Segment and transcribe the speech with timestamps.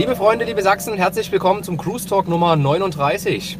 [0.00, 3.58] Liebe Freunde, liebe Sachsen, herzlich willkommen zum Cruise Talk Nummer 39.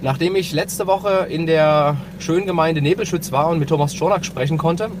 [0.00, 4.58] Nachdem ich letzte Woche in der schönen Gemeinde Nebelschütz war und mit Thomas Schonak sprechen
[4.58, 4.92] konnte,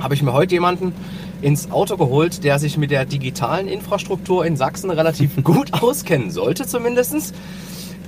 [0.00, 0.94] habe ich mir heute jemanden
[1.42, 6.66] ins Auto geholt, der sich mit der digitalen Infrastruktur in Sachsen relativ gut auskennen sollte
[6.66, 7.34] zumindest.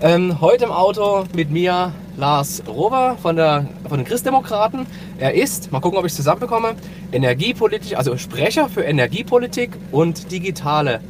[0.00, 4.86] Ähm, heute im Auto mit mir Lars Rover von, der, von den Christdemokraten.
[5.18, 6.74] Er ist, mal gucken, ob ich es zusammenbekomme,
[7.12, 11.02] Energiepolitik, also Sprecher für Energiepolitik und digitale,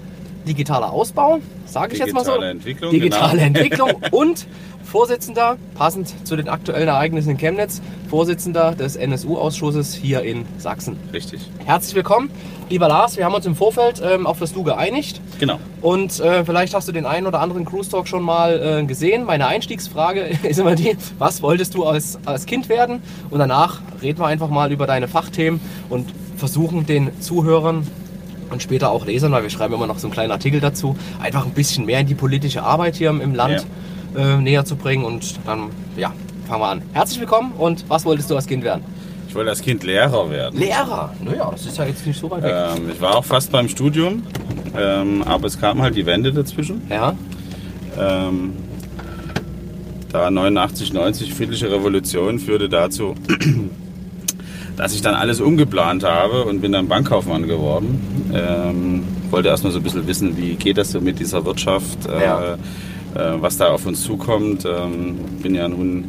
[0.49, 2.33] digitaler Ausbau, sage ich jetzt mal so.
[2.33, 3.47] Digitale Entwicklung, Digitale genau.
[3.47, 4.47] Entwicklung und
[4.83, 10.97] Vorsitzender, passend zu den aktuellen Ereignissen in Chemnitz, Vorsitzender des NSU-Ausschusses hier in Sachsen.
[11.13, 11.43] Richtig.
[11.67, 12.31] Herzlich willkommen,
[12.71, 13.19] lieber Lars.
[13.19, 15.21] Wir haben uns im Vorfeld ähm, auf das Du geeinigt.
[15.39, 15.61] Genau.
[15.83, 19.25] Und äh, vielleicht hast du den einen oder anderen Cruise Talk schon mal äh, gesehen.
[19.25, 23.03] Meine Einstiegsfrage ist immer die, was wolltest du als, als Kind werden?
[23.29, 25.61] Und danach reden wir einfach mal über deine Fachthemen
[25.91, 27.87] und versuchen den Zuhörern
[28.51, 31.47] und später auch Lesern, weil wir schreiben immer noch so einen kleinen Artikel dazu, einfach
[31.47, 33.67] ein bisschen mehr in die politische Arbeit hier im, Land
[34.17, 35.05] äh, näher zu bringen.
[35.05, 36.13] Und dann, ja,
[36.47, 36.83] fangen wir an.
[36.93, 38.83] Herzlich willkommen und was wolltest du als Kind werden?
[39.29, 40.59] Ich wollte als Kind Lehrer werden.
[40.59, 41.13] Lehrer.
[41.23, 42.53] Naja, das ist ja jetzt nicht so weit weg.
[42.55, 44.23] Ähm, ich war auch fast beim Studium,
[44.77, 46.83] ähm, aber es kam halt die Wende dazwischen.
[46.89, 47.15] Ja,
[47.99, 48.55] Ähm,
[50.13, 53.15] da 89, 90 friedliche Revolution führte dazu,
[54.79, 58.01] dass ich dann alles umgeplant habe und bin dann Bankkaufmann geworden.
[58.33, 62.23] Ähm, wollte erstmal so ein bisschen wissen, wie geht das so mit dieser Wirtschaft, äh,
[62.25, 62.55] Ja.
[62.55, 62.59] äh,
[63.41, 64.65] was da auf uns zukommt.
[64.65, 66.05] Ähm, bin ja nun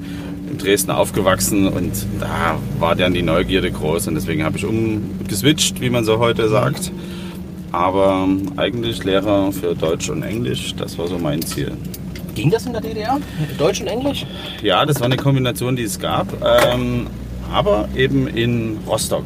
[0.51, 5.81] in Dresden aufgewachsen und da war dann die Neugierde groß und deswegen habe ich umgeswitcht,
[5.81, 6.91] wie man so heute sagt.
[7.71, 11.71] Aber eigentlich Lehrer für Deutsch und Englisch, das war so mein Ziel.
[12.35, 13.17] ging das in der DDR?
[13.57, 14.25] Deutsch und Englisch?
[14.63, 16.27] Ja, das war eine Kombination, die es gab,
[16.73, 17.07] ähm,
[17.51, 19.23] aber eben in Rostock.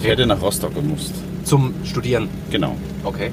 [0.00, 1.12] Ich hätte nach Rostock gemusst.
[1.44, 2.28] Zum Studieren.
[2.50, 2.76] Genau.
[3.04, 3.30] Okay.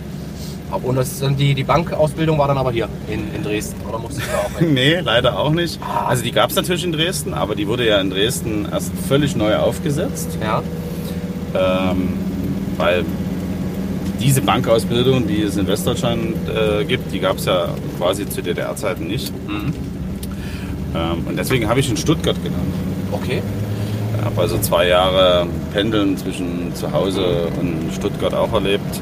[0.84, 4.28] Und das, dann die, die Bankausbildung war dann aber hier in, in Dresden, oder musstest
[4.28, 4.74] du da auch hin?
[4.74, 5.80] Nee, leider auch nicht.
[6.08, 9.36] Also die gab es natürlich in Dresden, aber die wurde ja in Dresden erst völlig
[9.36, 10.62] neu aufgesetzt, Ja.
[11.56, 12.14] ähm,
[12.78, 13.06] weil
[14.20, 19.08] diese Bankausbildung, die es in Westdeutschland äh, gibt, die gab es ja quasi zu DDR-Zeiten
[19.08, 19.32] nicht.
[19.48, 19.74] Mhm.
[20.96, 22.64] Ähm, und deswegen habe ich in Stuttgart gelernt.
[23.12, 23.42] Okay.
[24.28, 29.00] Ich habe also zwei Jahre Pendeln zwischen zu Hause und Stuttgart auch erlebt.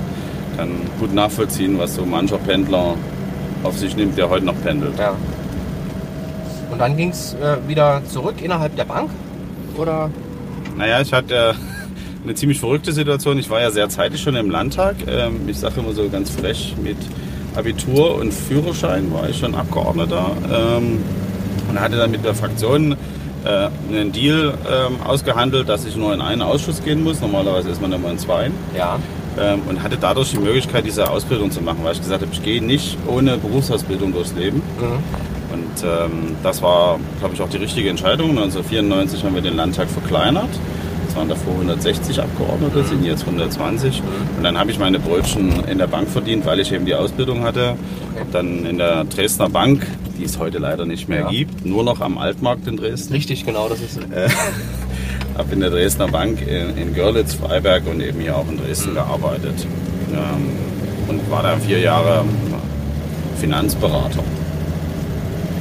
[0.55, 0.69] Kann
[0.99, 2.93] gut nachvollziehen, was so mancher Pendler
[3.63, 4.99] auf sich nimmt, der heute noch pendelt.
[4.99, 5.15] Ja.
[6.71, 9.09] Und dann ging es äh, wieder zurück innerhalb der Bank?
[9.75, 10.11] Oder?
[10.77, 11.53] Naja, ich hatte äh,
[12.23, 13.39] eine ziemlich verrückte Situation.
[13.39, 14.95] Ich war ja sehr zeitig schon im Landtag.
[15.07, 16.97] Ähm, ich sage immer so ganz frech, mit
[17.55, 20.27] Abitur und Führerschein war ich schon Abgeordneter.
[20.53, 21.03] Ähm,
[21.67, 22.95] und hatte dann mit der Fraktion
[23.45, 27.21] äh, einen Deal ähm, ausgehandelt, dass ich nur in einen Ausschuss gehen muss.
[27.21, 28.51] Normalerweise ist man immer in zwei.
[28.75, 28.99] Ja.
[29.39, 32.43] ähm, und hatte dadurch die Möglichkeit, diese Ausbildung zu machen, weil ich gesagt habe, ich
[32.43, 34.57] gehe nicht ohne Berufsausbildung durchs Leben.
[34.57, 35.53] Mhm.
[35.53, 38.31] Und ähm, das war, glaube ich, auch die richtige Entscheidung.
[38.31, 40.49] 1994 haben wir den Landtag verkleinert.
[41.07, 44.01] Es waren davor 160 Abgeordnete, sind jetzt 120.
[44.37, 47.43] Und dann habe ich meine Brötchen in der Bank verdient, weil ich eben die Ausbildung
[47.43, 47.75] hatte.
[48.15, 48.25] Okay.
[48.33, 49.85] Dann in der Dresdner Bank,
[50.17, 51.29] die es heute leider nicht mehr Ja.
[51.29, 53.13] gibt, nur noch am Altmarkt in Dresden.
[53.13, 53.99] Richtig, genau, das ist.
[55.37, 58.93] habe in der Dresdner Bank in, in Görlitz, Freiberg und eben hier auch in Dresden
[58.93, 59.67] gearbeitet.
[60.13, 60.49] Ähm,
[61.07, 62.23] und war dann vier Jahre
[63.39, 64.23] Finanzberater.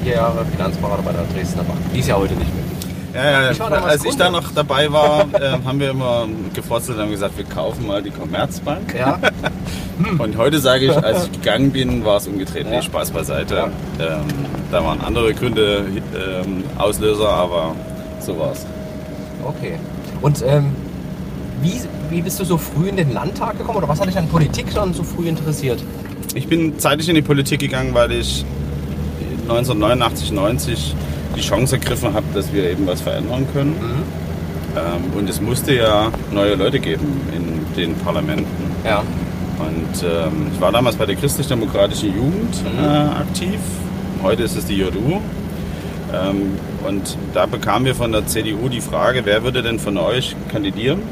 [0.03, 1.79] Vier Jahre Finanzberater bei der Dresdner Bank.
[1.95, 2.64] Die ist ja heute nicht mehr.
[3.15, 7.05] Ja, ja, Ich als ich da noch dabei war, äh, haben wir immer gefrotzelt und
[7.05, 8.95] haben gesagt, wir kaufen mal die Commerzbank.
[8.99, 9.19] Ja.
[10.19, 12.65] Und heute sage ich, als ich gegangen bin, war es umgedreht.
[12.65, 12.71] Ja.
[12.73, 13.55] Nee, Spaß beiseite.
[13.55, 13.67] Ja.
[14.01, 14.23] Ähm,
[14.73, 17.77] da waren andere Gründe ähm, Auslöser, aber
[18.19, 18.67] so war es.
[19.45, 19.79] Okay.
[20.21, 20.75] Und ähm,
[21.63, 21.81] wie,
[22.11, 24.75] wie bist du so früh in den Landtag gekommen oder was hat dich an Politik
[24.75, 25.81] dann so früh interessiert?
[26.35, 28.45] Ich bin zeitig in die Politik gegangen, weil ich
[29.43, 30.97] 1989, 90
[31.37, 33.75] die Chance ergriffen habe, dass wir eben was verändern können.
[34.77, 38.47] Ähm, und es musste ja neue Leute geben in den Parlamenten.
[38.85, 39.03] Ja.
[39.59, 42.85] Und ähm, ich war damals bei der christlich-demokratischen Jugend Mhm.
[42.85, 43.61] äh, aktiv.
[44.23, 45.21] Heute ist es die JU.
[46.13, 50.35] Ähm, und da bekamen wir von der CDU die Frage, wer würde denn von euch
[50.51, 51.03] kandidieren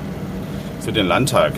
[0.80, 1.52] für den Landtag?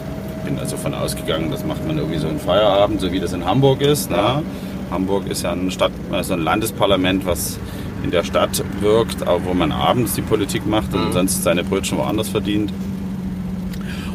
[0.45, 3.45] Bin also von ausgegangen, das macht man irgendwie so in Feierabend, so wie das in
[3.45, 4.11] Hamburg ist.
[4.11, 4.37] Ja.
[4.37, 4.43] Ne?
[4.91, 7.59] Hamburg ist ja ein, Stadt, also ein Landesparlament, was
[8.05, 11.13] in der Stadt wirkt, aber wo man abends die Politik macht und Mhm.
[11.13, 12.73] sonst seine Brötchen woanders verdient.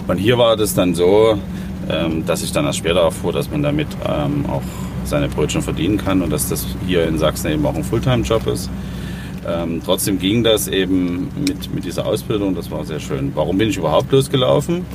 [0.07, 1.37] Und hier war das dann so,
[1.89, 4.61] ähm, dass ich dann erst später erfuhr, dass man damit ähm, auch
[5.05, 8.69] seine Brötchen verdienen kann und dass das hier in Sachsen eben auch ein Fulltime-Job ist.
[9.47, 13.31] Ähm, trotzdem ging das eben mit, mit dieser Ausbildung, das war sehr schön.
[13.35, 14.85] Warum bin ich überhaupt losgelaufen?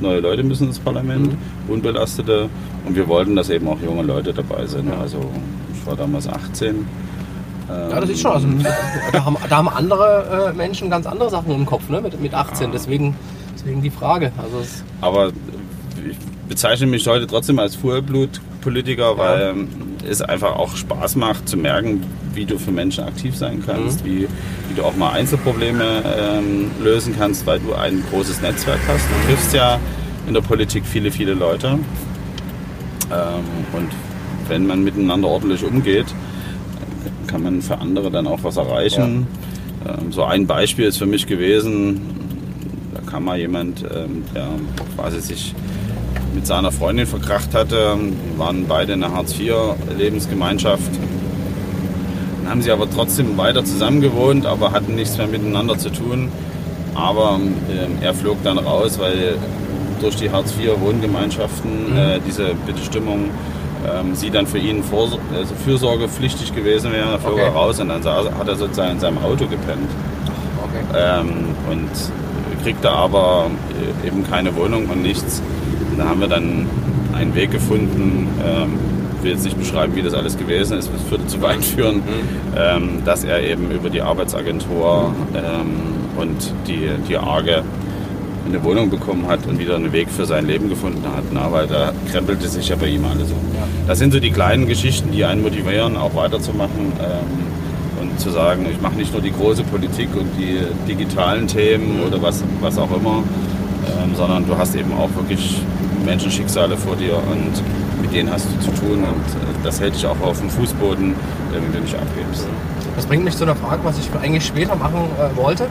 [0.00, 1.72] neue Leute müssen ins Parlament, Mhm.
[1.74, 2.48] unbelastete.
[2.84, 4.90] Und wir wollten, dass eben auch junge Leute dabei sind.
[5.00, 5.20] Also
[5.72, 6.84] ich war damals 18.
[7.90, 8.32] Ja, das ist schon.
[8.32, 8.48] Also,
[9.12, 12.00] da, haben, da haben andere äh, Menschen ganz andere Sachen im Kopf, ne?
[12.00, 12.72] Mit, mit 18.
[12.72, 13.16] Deswegen,
[13.54, 14.32] deswegen die Frage.
[14.38, 14.62] Also
[15.00, 16.16] Aber ich
[16.48, 19.68] bezeichne mich heute trotzdem als Vollblutpolitiker, weil ähm,
[20.08, 22.02] es einfach auch Spaß macht zu merken,
[22.34, 24.28] wie du für Menschen aktiv sein kannst, wie,
[24.68, 29.04] wie du auch mal Einzelprobleme ähm, lösen kannst, weil du ein großes Netzwerk hast.
[29.04, 29.78] Du triffst ja
[30.26, 31.78] in der Politik viele, viele Leute.
[33.10, 33.90] Ähm, und
[34.48, 36.06] wenn man miteinander ordentlich umgeht,
[37.32, 39.26] kann man für andere dann auch was erreichen.
[39.88, 42.02] Ähm, so ein Beispiel ist für mich gewesen,
[42.94, 44.48] da kam mal jemand, ähm, der
[44.94, 45.54] quasi sich
[46.34, 47.96] mit seiner Freundin verkracht hatte,
[48.36, 50.90] waren beide in einer Hartz-IV-Lebensgemeinschaft.
[52.42, 56.28] Dann haben sie aber trotzdem weiter zusammen gewohnt, aber hatten nichts mehr miteinander zu tun.
[56.94, 57.40] Aber
[57.70, 59.36] ähm, er flog dann raus, weil
[60.00, 63.30] durch die Hartz-IV-Wohngemeinschaften äh, diese Bestimmung
[63.88, 67.18] ähm, sie dann für ihn Vorso also fürsorgepflichtig gewesen wäre.
[67.18, 67.42] Flog Okay.
[67.42, 69.90] er raus und dann saß, hat er sozusagen in seinem Auto gepennt
[70.62, 71.20] okay.
[71.20, 71.90] ähm, und
[72.62, 73.50] kriegte aber
[74.02, 75.42] äh, eben keine Wohnung und nichts.
[75.90, 76.66] Und da haben wir dann
[77.12, 78.78] einen Weg gefunden, ähm,
[79.18, 82.02] ich will jetzt nicht beschreiben, wie das alles gewesen ist, das würde zu weit führen,
[82.56, 87.62] ähm, dass er eben über die Arbeitsagentur ähm, und die, die ARGE
[88.46, 91.24] eine Wohnung bekommen hat und wieder einen Weg für sein Leben gefunden hat.
[91.32, 93.38] Na, weil da krempelte sich ja bei ihm alles um.
[93.54, 93.66] Ja.
[93.86, 98.66] Das sind so die kleinen Geschichten, die einen motivieren, auch weiterzumachen ähm, und zu sagen,
[98.70, 100.58] ich mache nicht nur die große Politik und die
[100.88, 103.22] digitalen Themen oder was, was auch immer,
[103.86, 105.62] ähm, sondern du hast eben auch wirklich
[106.04, 107.62] Menschenschicksale vor dir und
[108.02, 111.12] mit denen hast du zu tun und äh, das hält dich auch auf dem Fußboden,
[111.12, 112.46] äh, wenn du nicht abgibst.
[112.96, 115.66] Das bringt mich zu einer Frage, was ich eigentlich später machen äh, wollte.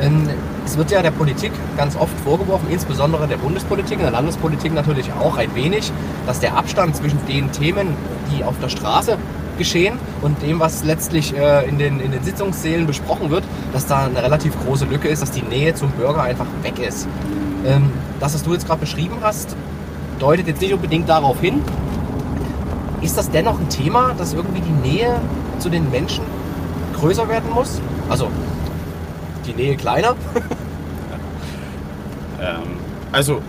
[0.00, 0.28] Ähm,
[0.64, 5.12] es wird ja der Politik ganz oft vorgeworfen, insbesondere der Bundespolitik, in der Landespolitik natürlich
[5.12, 5.92] auch ein wenig,
[6.26, 7.88] dass der Abstand zwischen den Themen,
[8.30, 9.18] die auf der Straße
[9.58, 14.06] geschehen und dem, was letztlich äh, in, den, in den Sitzungssälen besprochen wird, dass da
[14.06, 17.06] eine relativ große Lücke ist, dass die Nähe zum Bürger einfach weg ist.
[17.66, 19.56] Ähm, das, was du jetzt gerade beschrieben hast,
[20.18, 21.60] deutet jetzt nicht unbedingt darauf hin.
[23.02, 25.20] Ist das dennoch ein Thema, dass irgendwie die Nähe
[25.58, 26.22] zu den Menschen
[27.02, 27.80] größer werden muss?
[28.08, 28.28] Also
[29.46, 30.14] die Nähe kleiner?
[32.40, 32.72] Ähm,
[33.12, 33.40] also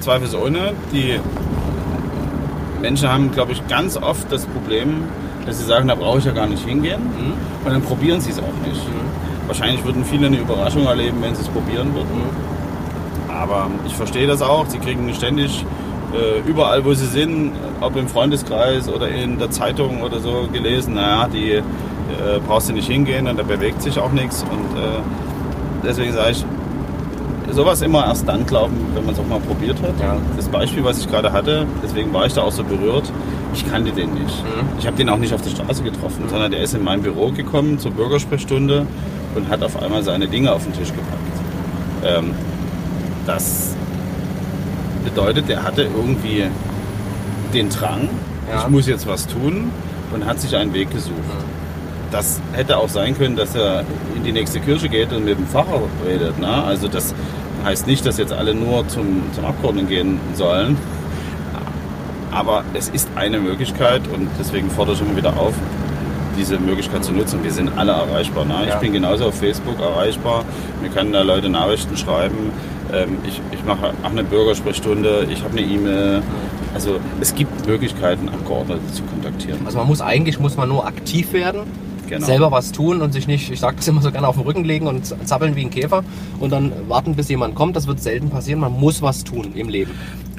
[0.00, 1.20] zweifelsohne, die
[2.82, 5.04] Menschen haben, glaube ich, ganz oft das Problem,
[5.46, 7.00] dass sie sagen, da brauche ich ja gar nicht hingehen
[7.64, 8.80] und dann probieren sie es auch nicht.
[9.46, 12.22] Wahrscheinlich würden viele eine Überraschung erleben, wenn sie es probieren würden.
[13.28, 14.66] Aber ich verstehe das auch.
[14.66, 15.64] Sie kriegen ständig
[16.12, 20.94] äh, überall, wo sie sind, ob im Freundeskreis oder in der Zeitung oder so gelesen,
[20.94, 21.62] naja, die
[22.14, 24.42] äh, brauchst du nicht hingehen und da bewegt sich auch nichts.
[24.42, 24.98] Und äh,
[25.84, 26.44] deswegen sage ich,
[27.50, 29.92] sowas immer erst dann glauben, wenn man es auch mal probiert hat.
[30.00, 30.16] Ja.
[30.36, 33.12] Das Beispiel, was ich gerade hatte, deswegen war ich da auch so berührt,
[33.52, 34.42] ich kannte den nicht.
[34.42, 34.68] Mhm.
[34.78, 37.30] Ich habe den auch nicht auf der Straße getroffen, sondern der ist in mein Büro
[37.30, 38.86] gekommen zur Bürgersprechstunde
[39.36, 41.34] und hat auf einmal seine Dinge auf den Tisch gepackt.
[42.04, 42.32] Ähm,
[43.26, 43.74] das
[45.04, 46.44] bedeutet, er hatte irgendwie
[47.52, 48.08] den Drang,
[48.50, 48.62] Ja.
[48.62, 49.70] ich muss jetzt was tun
[50.12, 51.14] und hat sich einen Weg gesucht.
[52.14, 53.84] Das hätte auch sein können, dass er
[54.14, 56.38] in die nächste Kirche geht und mit dem Pfarrer redet.
[56.38, 56.46] Ne?
[56.46, 57.12] Also das
[57.64, 60.76] heißt nicht, dass jetzt alle nur zum, zum Abgeordneten gehen sollen.
[62.30, 65.54] Aber es ist eine Möglichkeit und deswegen fordere ich immer wieder auf,
[66.38, 67.42] diese Möglichkeit zu nutzen.
[67.42, 68.44] Wir sind alle erreichbar.
[68.44, 68.58] Ne?
[68.64, 68.74] Ja.
[68.74, 70.44] Ich bin genauso auf Facebook erreichbar.
[70.82, 72.52] Mir können da Leute Nachrichten schreiben.
[72.92, 75.26] Ähm, ich, ich mache auch eine Bürgersprechstunde.
[75.30, 76.22] Ich habe eine E-Mail.
[76.74, 79.58] Also es gibt Möglichkeiten, Abgeordnete zu kontaktieren.
[79.66, 81.62] Also man muss eigentlich muss man nur aktiv werden,
[82.08, 82.26] Genau.
[82.26, 84.64] selber was tun und sich nicht, ich sage das immer so gerne, auf den Rücken
[84.64, 86.04] legen und zappeln wie ein Käfer
[86.40, 87.76] und dann warten, bis jemand kommt.
[87.76, 88.60] Das wird selten passieren.
[88.60, 89.92] Man muss was tun im Leben.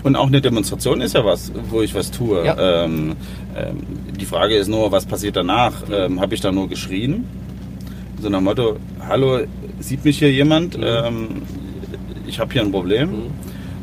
[0.04, 2.46] Und auch eine Demonstration ist ja was, wo ich was tue.
[2.46, 2.84] Ja.
[2.84, 3.16] Ähm,
[3.56, 3.82] ähm,
[4.20, 5.74] die Frage ist nur, was passiert danach?
[5.92, 7.26] Ähm, Habe ich da nur geschrien?
[8.22, 9.40] So nach dem Motto, hallo,
[9.80, 10.78] sieht mich hier jemand?
[10.80, 11.42] Ähm,
[12.28, 13.10] ich habe hier ein Problem.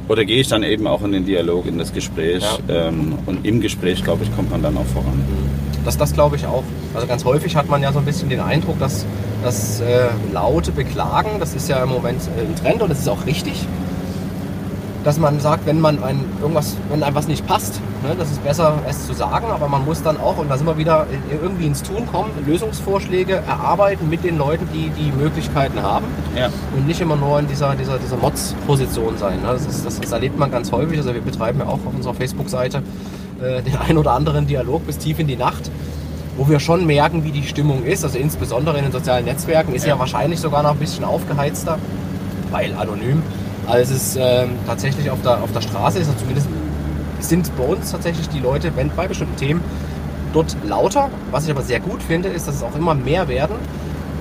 [0.08, 2.44] Oder gehe ich dann eben auch in den Dialog, in das Gespräch?
[2.68, 2.88] Ja.
[2.88, 5.24] Ähm, und im Gespräch, glaube ich, kommt man dann auch voran.
[5.84, 6.62] Das, das glaube ich auch.
[6.94, 9.04] Also ganz häufig hat man ja so ein bisschen den Eindruck, dass
[9.42, 13.08] das äh, laute Beklagen, das ist ja im Moment äh, ein Trend und das ist
[13.08, 13.66] auch richtig,
[15.02, 18.44] dass man sagt, wenn man ein, irgendwas, wenn einem was nicht passt, ne, das ist
[18.44, 21.40] besser, es zu sagen, aber man muss dann auch, und da sind wir wieder in-
[21.42, 26.04] irgendwie ins Tun kommen, Lösungsvorschläge erarbeiten mit den Leuten, die die Möglichkeiten haben
[26.36, 26.50] Ja.
[26.76, 29.42] und nicht immer nur in dieser, dieser, dieser Mods-Position sein.
[29.42, 29.48] Ne?
[29.48, 30.98] Das, ist, das, das erlebt man ganz häufig.
[30.98, 32.84] Also wir betreiben ja auch auf unserer Facebook-Seite
[33.42, 35.70] äh, den ein oder anderen Dialog bis tief in die Nacht,
[36.36, 38.04] wo wir schon merken, wie die Stimmung ist.
[38.04, 39.98] Also insbesondere in den sozialen Netzwerken ist ja, Ja.
[39.98, 41.78] wahrscheinlich sogar noch ein bisschen aufgeheizter,
[42.50, 43.22] weil anonym.
[43.68, 46.08] als es ähm, tatsächlich auf der, auf der Straße ist.
[46.08, 46.48] Also zumindest
[47.20, 49.60] sind bei uns tatsächlich die Leute, wenn bei bestimmten Themen,
[50.32, 51.10] dort lauter.
[51.30, 53.54] Was ich aber sehr gut finde, ist, dass es auch immer mehr werden,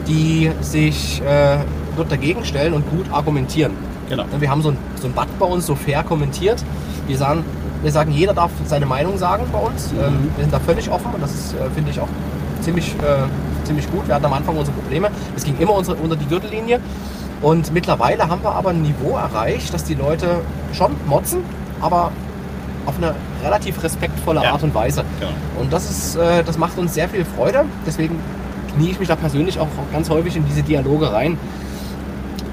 [0.07, 1.57] die sich äh,
[1.97, 3.71] dort dagegen stellen und gut argumentieren.
[4.09, 4.25] Genau.
[4.39, 6.63] Wir haben so ein, so ein Bad bei uns, so fair kommentiert.
[7.07, 7.43] Wir sagen,
[7.81, 9.91] wir sagen, jeder darf seine Meinung sagen bei uns.
[9.91, 9.99] Mhm.
[9.99, 12.07] Ähm, wir sind da völlig offen und das ist, äh, finde ich, auch
[12.61, 14.07] ziemlich, äh, ziemlich gut.
[14.07, 15.09] Wir hatten am Anfang unsere Probleme.
[15.35, 16.79] Es ging immer unsere, unter die Gürtellinie.
[17.41, 20.41] Und mittlerweile haben wir aber ein Niveau erreicht, dass die Leute
[20.73, 21.39] schon motzen,
[21.81, 22.11] aber
[22.85, 24.51] auf eine relativ respektvolle Ja.
[24.53, 25.03] Art und Weise.
[25.19, 25.31] Genau.
[25.59, 27.65] Und das, ist, äh, das macht uns sehr viel Freude.
[27.85, 28.19] Deswegen
[28.75, 31.37] knie ich mich da persönlich auch ganz häufig in diese Dialoge rein.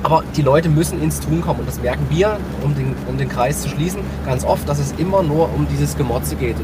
[0.09, 1.61] Aber die Leute müssen ins Tun kommen.
[1.61, 4.93] Und das merken wir, um den, um den Kreis zu schließen, ganz oft, dass es
[4.93, 6.57] immer nur um dieses Gemotze geht.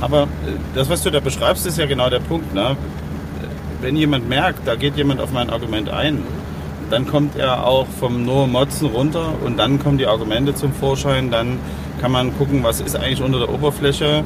[0.00, 0.26] Aber äh,
[0.74, 2.52] das, was du da beschreibst, ist ja genau der Punkt.
[2.52, 2.76] Ne?
[3.80, 6.24] Wenn jemand merkt, da geht jemand auf mein Argument ein,
[6.90, 11.30] dann kommt er auch vom nur Motzen runter und dann kommen die Argumente zum Vorschein.
[11.30, 11.60] Dann
[12.00, 14.24] kann man gucken, was ist eigentlich unter der Oberfläche,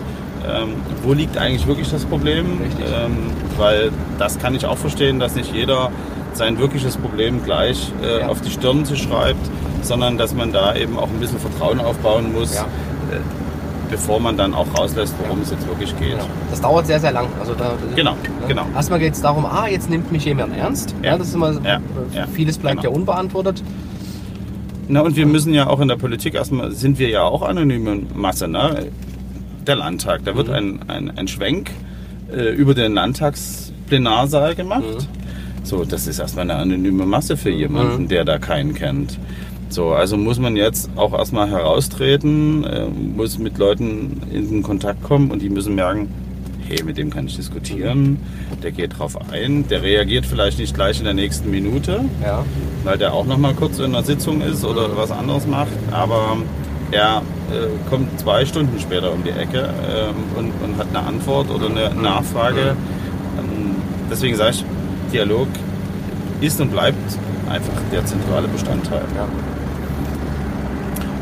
[0.48, 0.68] ähm,
[1.02, 2.62] wo liegt eigentlich wirklich das Problem.
[2.80, 5.90] Ähm, weil das kann ich auch verstehen, dass nicht jeder
[6.36, 8.28] sein wirkliches Problem gleich äh, Ja.
[8.28, 9.40] auf die Stirn zu schreibt,
[9.82, 12.62] sondern dass man da eben auch ein bisschen Vertrauen aufbauen muss, Ja.
[12.62, 13.18] äh,
[13.90, 16.10] bevor man dann auch rauslässt, worum es jetzt wirklich geht.
[16.12, 16.24] genau.
[16.50, 17.28] Das dauert sehr, sehr lang.
[17.38, 18.12] Also da, Genau,
[18.42, 18.48] ja.
[18.48, 18.66] genau.
[18.74, 20.94] Erstmal geht es darum, ah, jetzt nimmt mich jemand ernst.
[21.02, 21.12] Ja.
[21.12, 21.18] Ja.
[21.18, 21.80] das ist immer, Ja,
[22.12, 22.90] ja, vieles bleibt genau.
[22.92, 23.62] ja unbeantwortet.
[24.88, 28.02] Na, und wir müssen ja auch in der Politik erstmal, sind wir ja auch anonyme
[28.14, 28.46] Masse.
[28.48, 28.86] Ne?
[29.66, 30.54] Der Landtag, da wird Mhm.
[30.54, 31.70] ein, ein, ein Schwenk
[32.32, 34.82] äh, über den Landtagsplenarsaal gemacht.
[34.82, 35.15] Mhm.
[35.66, 38.08] So, das ist erstmal eine anonyme Masse für jemanden, Mhm.
[38.08, 39.18] der da keinen kennt.
[39.68, 45.02] So, also muss man jetzt auch erstmal heraustreten, äh, muss mit Leuten in den Kontakt
[45.02, 46.08] kommen und die müssen merken,
[46.68, 48.18] hey, mit dem kann ich diskutieren,
[48.62, 52.44] der geht drauf ein, der reagiert vielleicht nicht gleich in der nächsten Minute, Ja.
[52.84, 56.36] weil der auch noch mal kurz in einer Sitzung ist oder was anderes macht, aber
[56.92, 61.50] er äh, kommt zwei Stunden später um die Ecke ähm, und, und hat eine Antwort
[61.50, 62.76] oder eine Nachfrage.
[63.38, 63.74] Ähm,
[64.10, 64.64] deswegen sage ich,
[65.12, 65.48] Dialog
[66.40, 66.96] ist und bleibt
[67.48, 69.04] einfach der zentrale Bestandteil.
[69.14, 69.24] Ja.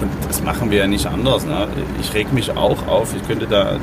[0.01, 1.47] Und das machen wir ja nicht anders.
[1.47, 1.69] Ne?
[2.01, 3.15] Ich reg mich auch auf.
[3.15, 3.77] Ich könnte da,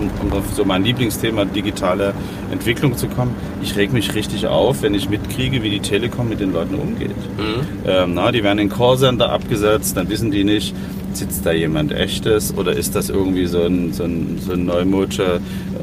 [0.00, 2.14] um, um auf so mein Lieblingsthema digitale
[2.50, 6.40] Entwicklung zu kommen, ich reg mich richtig auf, wenn ich mitkriege, wie die Telekom mit
[6.40, 7.10] den Leuten umgeht.
[7.10, 7.66] Mhm.
[7.86, 10.74] Ähm, na, die werden in Callcenter abgesetzt, dann wissen die nicht,
[11.12, 15.40] sitzt da jemand echtes oder ist das irgendwie so ein, so ein, so ein neumodische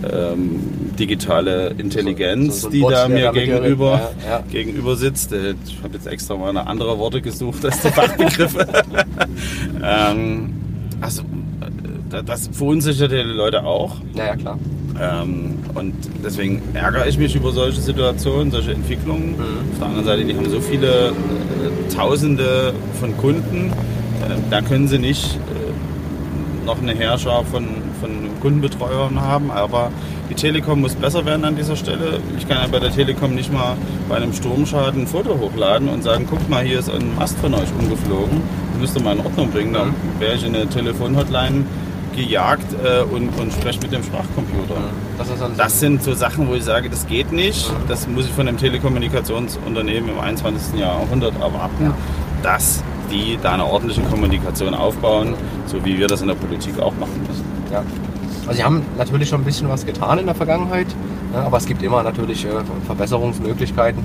[0.09, 0.59] ähm,
[0.97, 4.11] digitale Intelligenz, so- so die Bot, da mir da mit dir gegenüber.
[4.23, 4.43] Ja, ja.
[4.49, 5.33] gegenüber sitzt.
[5.33, 8.65] Äh, Ich habe jetzt extra mal eine andere Worte gesucht als die Fachbegriffe.
[9.83, 10.53] ähm,
[11.01, 11.23] also,
[12.25, 13.95] das verunsichert die Leute auch.
[14.15, 14.59] Ja, ja, klar.
[14.99, 19.31] Ähm, und deswegen ärgere ich mich über solche Situationen, solche Entwicklungen.
[19.31, 19.71] Mhm.
[19.71, 24.87] Auf der anderen Seite, die haben so viele äh, Tausende von Kunden, äh, da können
[24.87, 27.65] sie nicht äh, noch eine Herrscher von,
[28.01, 28.09] von
[28.41, 29.91] Kundenbetreuern haben, aber
[30.29, 32.19] die Telekom muss besser werden an dieser Stelle.
[32.37, 33.77] Ich kann ja bei der Telekom nicht mal
[34.09, 37.53] bei einem Sturmschaden ein Foto hochladen und sagen, guckt mal, hier ist ein Mast von
[37.53, 38.41] euch umgeflogen,
[38.73, 39.73] das müsst ihr mal in Ordnung bringen.
[39.73, 41.65] Dann wäre ich in eine Telefonhotline
[42.17, 44.75] gejagt äh, und, und spreche mit dem Sprachcomputer.
[45.17, 47.71] Das Das sind so Sachen, wo ich sage, das geht nicht.
[47.87, 50.79] Das muss ich von einem Telekommunikationsunternehmen im 21.
[50.79, 51.93] Jahrhundert erwarten,
[52.43, 55.35] dass die da eine ordentliche Kommunikation aufbauen,
[55.67, 57.45] so wie wir das in der Politik auch machen müssen.
[57.71, 57.83] Ja.
[58.45, 60.87] Also sie haben natürlich schon ein bisschen was getan in der Vergangenheit,
[61.33, 62.49] ne, aber es gibt immer natürlich äh,
[62.85, 64.03] Verbesserungsmöglichkeiten.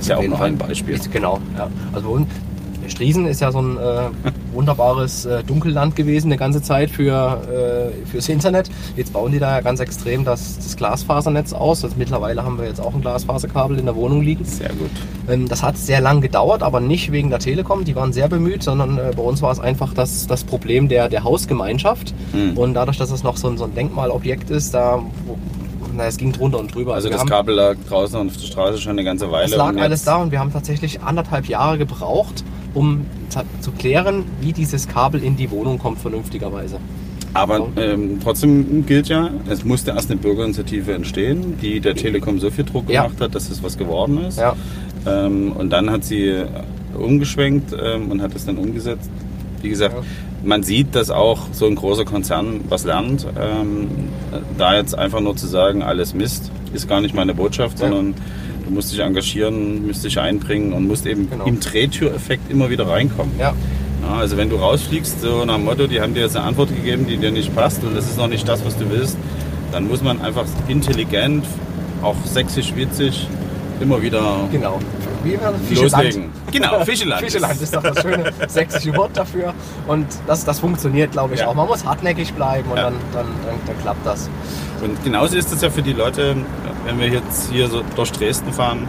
[0.00, 0.94] Ist ja auch noch ein Beispiel.
[0.94, 1.68] Ist, genau, ja.
[1.92, 2.28] Also bei uns,
[2.88, 4.10] Striesen ist ja so ein äh,
[4.52, 8.70] wunderbares äh, Dunkelland gewesen eine ganze Zeit für, äh, fürs Internet.
[8.96, 11.84] Jetzt bauen die da ja ganz extrem das, das Glasfasernetz aus.
[11.84, 14.44] Also mittlerweile haben wir jetzt auch ein Glasfaserkabel in der Wohnung liegen.
[14.44, 14.90] Sehr gut.
[15.28, 18.62] Ähm, Das hat sehr lang gedauert, aber nicht wegen der Telekom, die waren sehr bemüht,
[18.62, 22.14] sondern äh, bei uns war es einfach das, das Problem der, der Hausgemeinschaft.
[22.32, 22.56] Hm.
[22.56, 25.02] Und dadurch, dass es noch so ein, so ein Denkmalobjekt ist, da,
[25.94, 26.94] na, es ging drunter und drüber.
[26.94, 29.44] Also wir das Kabel lag draußen auf der Straße schon eine ganze Weile.
[29.44, 33.06] es lag alles da und wir haben tatsächlich anderthalb Jahre gebraucht, um
[33.60, 36.78] zu- klären, wie dieses Kabel in die Wohnung kommt, vernünftigerweise.
[37.34, 42.50] Aber ähm, trotzdem gilt ja, es musste erst eine Bürgerinitiative entstehen, die der Telekom so
[42.50, 43.04] viel Druck Ja.
[43.04, 44.38] gemacht hat, dass es was geworden ist.
[44.38, 44.54] Ja,
[45.06, 46.42] Ähm, und dann hat sie
[46.98, 49.10] umgeschwenkt ähm, und hat es dann umgesetzt.
[49.62, 50.02] Wie gesagt, Ja.
[50.44, 53.26] man sieht, dass auch so ein großer Konzern was lernt.
[53.40, 53.88] Ähm,
[54.58, 57.88] da jetzt einfach nur zu sagen, alles Mist, ist gar nicht meine Botschaft, Ja.
[57.88, 58.14] sondern
[58.72, 61.44] du musst dich engagieren, musst dich einbringen und musst eben Genau.
[61.44, 63.32] im Drehtüreffekt immer wieder reinkommen.
[63.38, 63.52] ja,
[64.02, 66.70] Ja, also wenn du rausfliegst, so nach dem Motto, die haben dir jetzt eine Antwort
[66.74, 69.16] gegeben, die dir nicht passt und das ist noch nicht das, was du willst,
[69.70, 71.44] dann muss man einfach intelligent,
[72.02, 73.28] auch sächsisch, witzig,
[73.80, 74.80] immer wieder genau.
[75.24, 75.52] Wie das?
[75.68, 75.92] Fischeland.
[76.04, 76.30] loslegen.
[76.50, 77.22] Genau, Fischeland.
[77.22, 79.52] Fischeland ist doch das schöne sächsische Wort dafür.
[79.86, 81.48] Und das, das funktioniert, glaube ich, Ja.
[81.48, 81.54] auch.
[81.54, 82.84] Man muss hartnäckig bleiben und Ja.
[82.84, 84.28] dann, dann, dann, dann klappt das.
[84.82, 86.36] Und genauso ist es ja für die Leute,
[86.84, 88.86] wenn wir jetzt hier so durch Dresden fahren,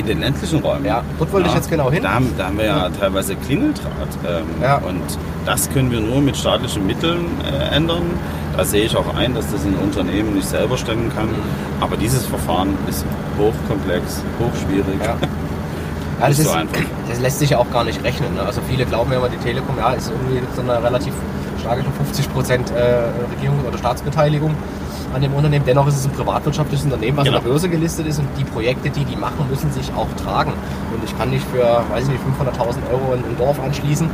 [0.00, 0.84] in den ländlichen Räumen.
[0.84, 2.02] Ja, dort wollte ich jetzt genau hin.
[2.02, 4.08] Da haben, da haben wir ja teilweise Klingeldraht.
[4.26, 4.76] Ähm, Ja.
[4.78, 5.02] Und
[5.46, 8.02] das können wir nur mit staatlichen Mitteln äh, ändern.
[8.56, 11.26] Da sehe ich auch ein, dass das ein Unternehmen nicht selber stemmen kann.
[11.26, 11.80] Mhm.
[11.80, 13.04] Aber dieses Verfahren ist
[13.38, 15.00] hochkomplex, hochschwierig.
[15.04, 15.16] Ja.
[16.20, 16.50] Ja, das, ist,
[17.08, 18.34] das lässt sich ja auch gar nicht rechnen.
[18.34, 18.42] Ne?
[18.42, 21.12] Also viele glauben ja immer, die Telekom ja, ist irgendwie so eine relativ
[21.60, 23.04] starke schon 50 Prozent äh,
[23.36, 24.52] Regierungs- oder Staatsbeteiligung
[25.14, 25.64] an dem Unternehmen.
[25.66, 27.38] Dennoch ist es ein privatwirtschaftliches Unternehmen, was Genau.
[27.38, 30.52] an der Börse gelistet ist und die Projekte, die die machen, müssen sich auch tragen.
[30.92, 34.08] Und ich kann nicht für, weiß ich nicht, 500.000 Euro in ein Dorf anschließen,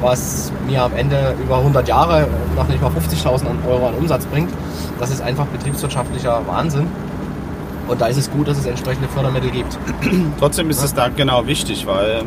[0.00, 4.50] was mir am Ende über 100 Jahre noch nicht mal 50.000 Euro an Umsatz bringt.
[5.00, 6.86] Das ist einfach betriebswirtschaftlicher Wahnsinn.
[7.88, 9.78] Und da ist es gut, dass es entsprechende Fördermittel gibt.
[10.40, 12.22] Trotzdem ist es da genau wichtig, weil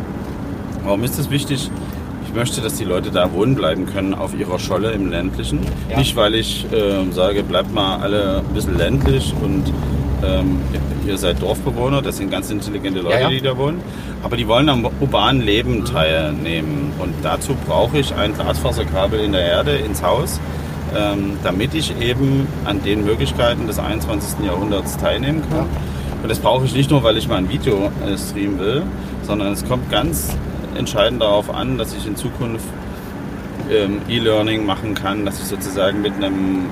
[0.84, 1.70] warum ist es wichtig?
[2.30, 5.62] Ich möchte, dass die Leute da wohnen bleiben können auf ihrer Scholle im ländlichen.
[5.90, 5.98] Ja.
[5.98, 9.64] Nicht, weil ich ähm, sage, bleibt mal alle ein bisschen ländlich und
[10.24, 10.60] ähm,
[11.08, 13.30] ihr seid Dorfbewohner, das sind ganz intelligente Leute, Ja, ja.
[13.30, 13.82] die da wohnen.
[14.22, 16.92] Aber die wollen am urbanen Leben teilnehmen.
[17.00, 20.40] Und dazu brauche ich ein Glasfaserkabel in der Erde ins Haus,
[20.96, 24.46] ähm, damit ich eben an den Möglichkeiten des 21.
[24.46, 25.66] Jahrhunderts teilnehmen kann.
[26.22, 28.84] Und das brauche ich nicht nur, weil ich mal ein Video äh, streamen will,
[29.24, 30.38] sondern es kommt ganz
[30.76, 32.66] entscheidend darauf an, dass ich in Zukunft
[33.72, 36.66] ähm, E-Learning machen kann, dass ich sozusagen mit einem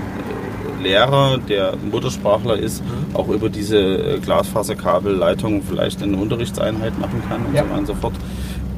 [0.80, 3.16] äh, Lehrer, der Muttersprachler ist, Mhm.
[3.16, 7.64] auch über diese äh, Glasfaserkabelleitung vielleicht eine Unterrichtseinheit machen kann und Ja.
[7.64, 8.14] so weiter und so fort.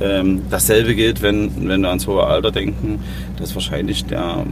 [0.02, 3.00] Ähm, dasselbe gilt, wenn, wenn wir ans hohe Alter denken,
[3.38, 4.46] dass wahrscheinlich der,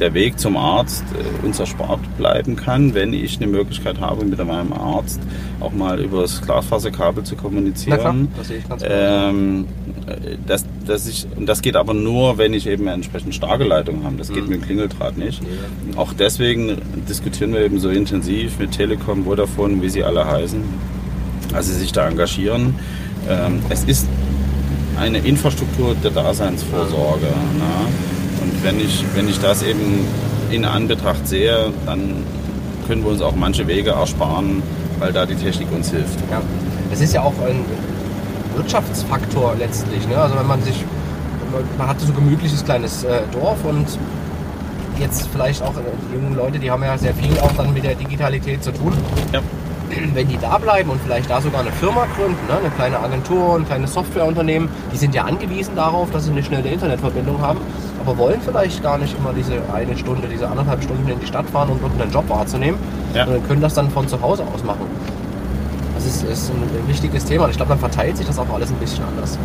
[0.00, 4.38] der Weg zum Arzt äh, uns erspart bleiben kann, wenn ich eine Möglichkeit habe, mit
[4.44, 5.20] meinem Arzt
[5.60, 7.98] auch mal über das Glasfaserkabel zu kommunizieren.
[8.02, 8.94] Na klar, das sehe ich ganz genau.
[8.94, 9.66] Ähm,
[10.06, 14.02] äh, das, das, ich, das geht aber nur, wenn ich eben eine entsprechend starke Leitung
[14.04, 14.16] habe.
[14.16, 14.50] Das geht Mhm.
[14.50, 15.42] mit dem Klingeldraht nicht.
[15.96, 20.60] Auch deswegen diskutieren wir eben so intensiv mit Telekom, Vodafone, wie sie alle heißen,
[21.52, 22.74] also sich da engagieren.
[23.28, 24.06] Ähm, es ist
[24.98, 27.28] eine Infrastruktur der Daseinsvorsorge.
[27.58, 27.86] Na?
[28.42, 30.06] Und wenn ich, wenn ich das eben
[30.50, 32.24] in Anbetracht sehe, dann
[32.86, 34.62] können wir uns auch manche Wege ersparen,
[34.98, 36.18] weil da die Technik uns hilft.
[36.30, 36.40] Ja.
[36.92, 37.64] Es ist ja auch ein
[38.56, 40.06] Wirtschaftsfaktor letztlich.
[40.08, 40.16] Ne?
[40.16, 40.84] Also wenn man sich,
[41.76, 43.86] man hat so ein gemütliches kleines äh, Dorf und
[44.98, 45.80] jetzt vielleicht auch äh,
[46.10, 48.92] die jungen Leute, die haben ja sehr viel auch dann mit der Digitalität zu tun.
[49.32, 49.40] Ja.
[50.14, 52.58] Wenn die da bleiben und vielleicht da sogar eine Firma gründen, ne?
[52.58, 56.68] eine kleine Agentur, ein kleines Softwareunternehmen, die sind ja angewiesen darauf, dass sie eine schnelle
[56.68, 57.60] Internetverbindung haben,
[58.04, 61.48] aber wollen vielleicht gar nicht immer diese eine Stunde, diese anderthalb Stunden in die Stadt
[61.50, 62.78] fahren, um dort einen Job wahrzunehmen,
[63.14, 63.24] Ja.
[63.24, 64.86] sondern können das dann von zu Hause aus machen.
[65.94, 67.44] Das ist, ist ein wichtiges Thema.
[67.44, 69.36] Und ich glaube, dann verteilt sich das auch alles ein bisschen anders.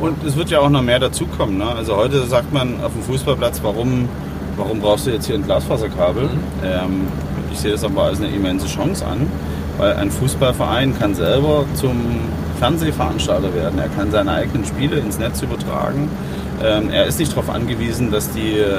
[0.00, 1.58] Und es wird ja auch noch mehr dazukommen.
[1.58, 1.66] Ne?
[1.66, 4.08] Also heute sagt man auf dem Fußballplatz, warum,
[4.56, 6.24] warum brauchst du jetzt hier ein Glasfaserkabel?
[6.24, 6.38] Mhm.
[6.64, 7.06] Ähm,
[7.52, 9.26] ich sehe das aber als eine immense Chance an,
[9.80, 11.96] weil ein Fußballverein kann selber zum
[12.58, 13.78] Fernsehveranstalter werden.
[13.78, 16.10] Er kann seine eigenen Spiele ins Netz übertragen.
[16.62, 18.78] Ähm, er ist nicht darauf angewiesen, dass die äh,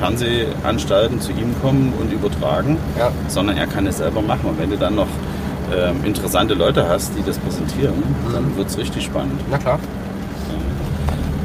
[0.00, 3.12] Fernsehanstalten zu ihm kommen und übertragen, Ja.
[3.28, 4.46] sondern er kann es selber machen.
[4.50, 5.06] Und wenn du dann noch
[5.72, 9.40] ähm, interessante Leute hast, die das präsentieren, dann wird es richtig spannend.
[9.52, 9.78] Na klar.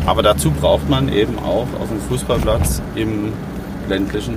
[0.08, 3.34] Aber dazu braucht man eben auch auf dem Fußballplatz im
[3.88, 4.34] ländlichen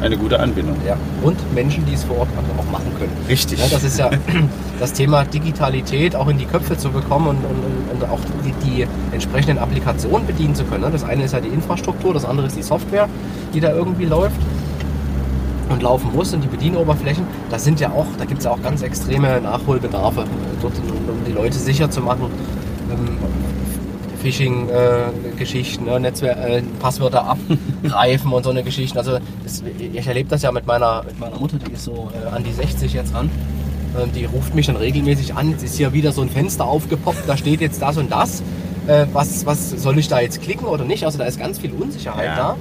[0.00, 0.76] eine gute Anbindung.
[0.86, 0.96] Ja.
[1.22, 2.28] Und Menschen, die es vor Ort
[2.58, 3.12] auch machen können.
[3.28, 3.58] Richtig.
[3.58, 4.10] Ja, das ist ja
[4.80, 8.86] das Thema Digitalität auch in die Köpfe zu bekommen und, und, und auch die, die
[9.12, 10.84] entsprechenden Applikationen bedienen zu können.
[10.84, 10.90] ne?
[10.90, 13.08] Das eine ist ja die Infrastruktur, das andere ist die Software,
[13.54, 14.40] die da irgendwie läuft
[15.68, 18.62] und laufen muss und die Bedienoberflächen, da sind ja auch, da gibt es ja auch
[18.62, 20.24] ganz extreme Nachholbedarfe, äh,
[20.62, 22.30] dort, um um die Leute sicher zu machen.
[24.22, 28.98] Phishing-Geschichten, ne, Netzwer äh, Passwörter abgreifen und so eine Geschichten.
[28.98, 32.28] Also das, ich erlebe das ja mit meiner, mit meiner Mutter, die ist so äh,
[32.34, 33.30] an die 60 jetzt ran.
[34.00, 35.50] Ähm, die ruft mich dann regelmäßig an.
[35.50, 38.42] Jetzt ist hier wieder so ein Fenster aufgepoppt, da steht jetzt das und das.
[38.86, 41.04] Äh, was, was soll ich da jetzt klicken oder nicht?
[41.04, 42.36] Also da ist ganz viel Unsicherheit Ja.
[42.36, 42.56] da.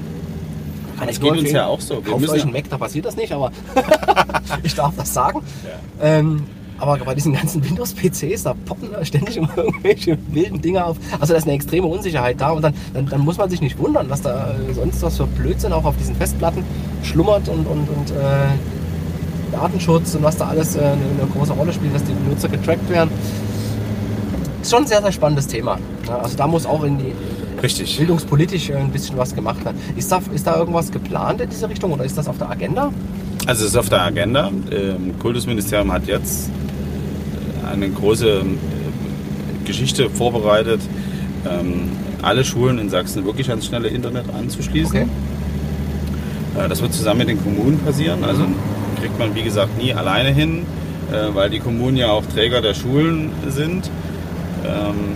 [0.98, 1.96] Kann Das ich geht uns ja auch so.
[1.96, 3.52] Wir Kauft müssen euch ja- einen Mac, da passiert das nicht, aber
[4.64, 5.42] ich darf das sagen.
[6.02, 6.44] Ähm,
[6.78, 10.98] aber bei diesen ganzen Windows-PCs, da poppen da ständig immer irgendwelche wilden Dinge auf.
[11.20, 13.78] Also da ist eine extreme Unsicherheit da und dann, dann, dann muss man sich nicht
[13.78, 16.64] wundern, was da äh, sonst was für Blödsinn auch auf diesen Festplatten
[17.04, 21.72] schlummert und, und, und äh, Datenschutz und was da alles äh, eine, eine große Rolle
[21.72, 23.10] spielt, dass die Benutzer getrackt werden.
[24.62, 25.78] Ist schon ein sehr, sehr spannendes Thema.
[26.08, 27.14] Ja, also da muss auch in die
[27.62, 27.98] Richtig.
[27.98, 29.78] bildungspolitisch äh, ein bisschen was gemacht werden.
[29.96, 32.92] Ist da, ist da irgendwas geplant in diese Richtung oder ist das auf der Agenda?
[33.48, 34.52] Also es ist auf der Agenda.
[34.72, 36.50] Ähm, Kultusministerium hat jetzt
[37.72, 40.82] eine große äh, Geschichte vorbereitet,
[41.48, 41.90] ähm,
[42.22, 45.02] alle Schulen in Sachsen wirklich ans schnelle Internet anzuschließen.
[45.02, 45.08] Okay.
[46.66, 48.24] Äh, Das wird zusammen mit den Kommunen passieren.
[48.24, 48.46] Also
[49.00, 50.66] kriegt man, wie gesagt, nie alleine hin,
[51.12, 53.90] äh, weil die Kommunen ja auch Träger der Schulen sind.
[54.66, 55.16] Ähm,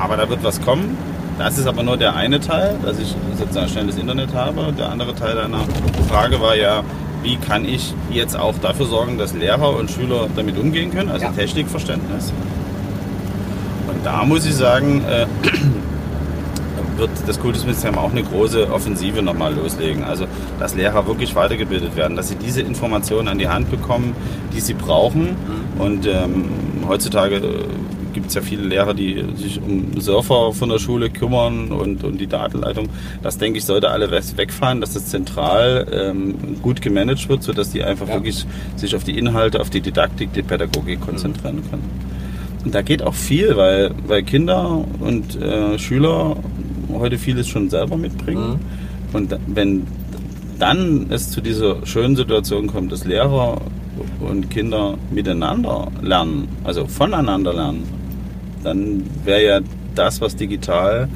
[0.00, 0.96] Aber da wird was kommen.
[1.38, 4.72] Das ist aber nur der eine Teil, dass ich sozusagen schnelles Internet habe.
[4.78, 5.60] Der andere Teil deiner
[6.08, 6.82] Frage war ja,
[7.22, 11.24] wie kann ich jetzt auch dafür sorgen, dass Lehrer und Schüler damit umgehen können, also
[11.26, 11.32] Ja.
[11.32, 12.32] Technikverständnis.
[13.88, 15.26] Und da muss ich sagen, äh,
[17.02, 20.04] wird das Kultusministerium auch eine große Offensive nochmal loslegen.
[20.04, 20.26] Also,
[20.60, 24.14] dass Lehrer wirklich weitergebildet werden, dass sie diese Informationen an die Hand bekommen,
[24.54, 25.36] die sie brauchen.
[25.78, 26.44] Und ähm,
[26.86, 27.42] heutzutage
[28.12, 32.20] gibt es ja viele Lehrer, die sich um Surfer von der Schule kümmern und, und
[32.20, 32.88] die Datenleitung.
[33.22, 37.82] Das denke ich, sollte alle wegfallen, dass das zentral ähm, gut gemanagt wird, sodass die
[37.82, 38.14] einfach Ja.
[38.14, 41.88] wirklich sich auf die Inhalte, auf die Didaktik, die Pädagogik konzentrieren können.
[42.64, 46.36] Und da geht auch viel, weil, weil Kinder und äh, Schüler
[46.98, 48.60] heute vieles schon selber mitbringen.
[49.12, 49.82] Und da- wenn
[50.58, 53.60] dann es zu dieser schönen Situation kommt, dass Lehrer
[54.20, 57.82] und Kinder miteinander lernen, also voneinander lernen,
[58.62, 59.60] dann wäre ja
[59.94, 61.08] das, was digital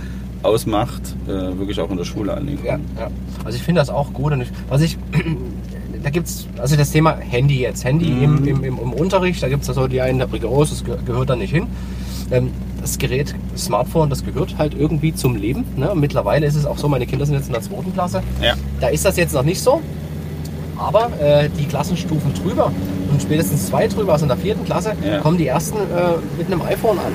[0.42, 2.84] ausmacht, äh, wirklich auch in der Schule Ja, angekommen.
[2.98, 3.08] ja.
[3.44, 4.32] Also ich finde das auch gut.
[4.32, 4.98] Und ich, was ich,
[6.02, 9.48] da gibt es, also das Thema Handy jetzt, Handy im, im, im, im Unterricht, da
[9.48, 11.66] gibt es also die einen, der rigoros, das geh- gehört da nicht hin.
[12.30, 12.50] Ähm,
[12.86, 15.64] das Gerät, das Smartphone, das gehört halt irgendwie zum Leben.
[15.76, 15.90] Ne?
[15.94, 18.22] Mittlerweile ist es auch so, meine Kinder sind jetzt in der zweiten Klasse.
[18.40, 18.54] Ja.
[18.80, 19.80] Da ist das jetzt noch nicht so.
[20.78, 22.70] Aber äh, die Klassenstufen drüber
[23.10, 25.18] und spätestens zwei drüber, also in der vierten Klasse, Ja.
[25.20, 27.12] kommen die ersten äh, mit einem iPhone an.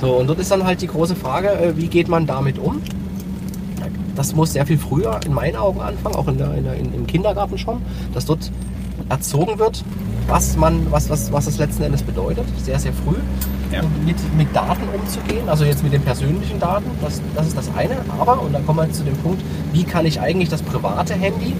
[0.00, 2.80] So, und dort ist dann halt die große Frage, äh, wie geht man damit um?
[4.14, 6.94] Das muss sehr viel früher in meinen Augen anfangen, auch in der, in der, in,
[6.94, 7.82] im Kindergarten schon,
[8.14, 8.50] dass dort
[9.08, 9.84] erzogen wird,
[10.28, 13.14] was man, was, was, was das letzten Endes bedeutet, sehr, sehr früh,
[13.72, 13.82] Ja.
[14.04, 17.96] mit, mit Daten umzugehen, also jetzt mit den persönlichen Daten, das, das ist das eine,
[18.18, 19.42] aber, und dann kommen wir zu dem Punkt,
[19.72, 21.54] wie kann ich eigentlich das private Handy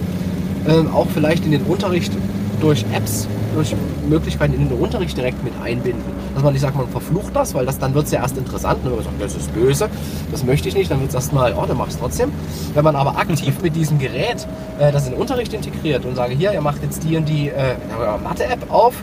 [0.67, 2.11] ähm, auch vielleicht in den Unterricht
[2.59, 3.75] durch Apps, durch
[4.07, 6.03] Möglichkeiten in den Unterricht direkt mit einbinden.
[6.33, 8.79] Dass man nicht sagt, man verflucht das, weil das, dann wird es ja erst interessant.
[8.83, 9.89] Wenn man sagt, das ist böse,
[10.31, 12.31] das möchte ich nicht, dann wird es erstmal, oh, dann mach es trotzdem.
[12.73, 14.47] Wenn man aber aktiv mit diesem Gerät
[14.79, 17.49] äh, das in den Unterricht integriert und sage, hier, ihr macht jetzt die und die
[17.49, 17.75] äh,
[18.23, 18.93] Mathe-App auf,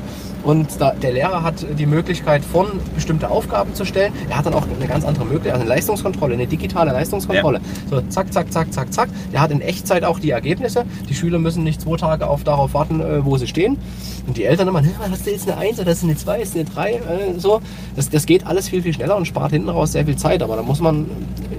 [0.45, 4.13] und da, der Lehrer hat die Möglichkeit, von bestimmte Aufgaben zu stellen.
[4.29, 7.61] Er hat dann auch eine ganz andere Möglichkeit, also eine Leistungskontrolle, eine digitale Leistungskontrolle.
[7.91, 9.09] So, zack, zack, zack, zack, zack.
[9.33, 10.85] Der hat in Echtzeit auch die Ergebnisse.
[11.09, 13.79] Die Schüler müssen nicht zwei Tage auf, darauf warten, äh, wo sie stehen.
[14.27, 16.41] Und die Eltern immer, "Hä, hast du jetzt eine 1 oder hast du eine 2,
[16.41, 16.93] ist eine 3?
[16.93, 17.01] Äh,
[17.39, 17.61] so.
[17.97, 20.43] Das, das geht alles viel, viel schneller und spart hinten raus sehr viel Zeit.
[20.43, 21.07] Aber da muss man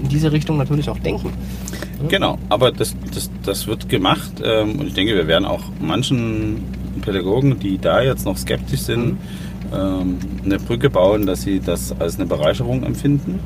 [0.00, 1.32] in diese Richtung natürlich auch denken.
[2.08, 6.62] Genau, aber das, das, das wird gemacht ähm, und ich denke, wir werden auch manchen
[7.06, 9.16] Pädagogen, die da jetzt noch skeptisch sind,
[9.74, 13.38] ähm, eine Brücke bauen, dass sie das als eine Bereicherung empfinden.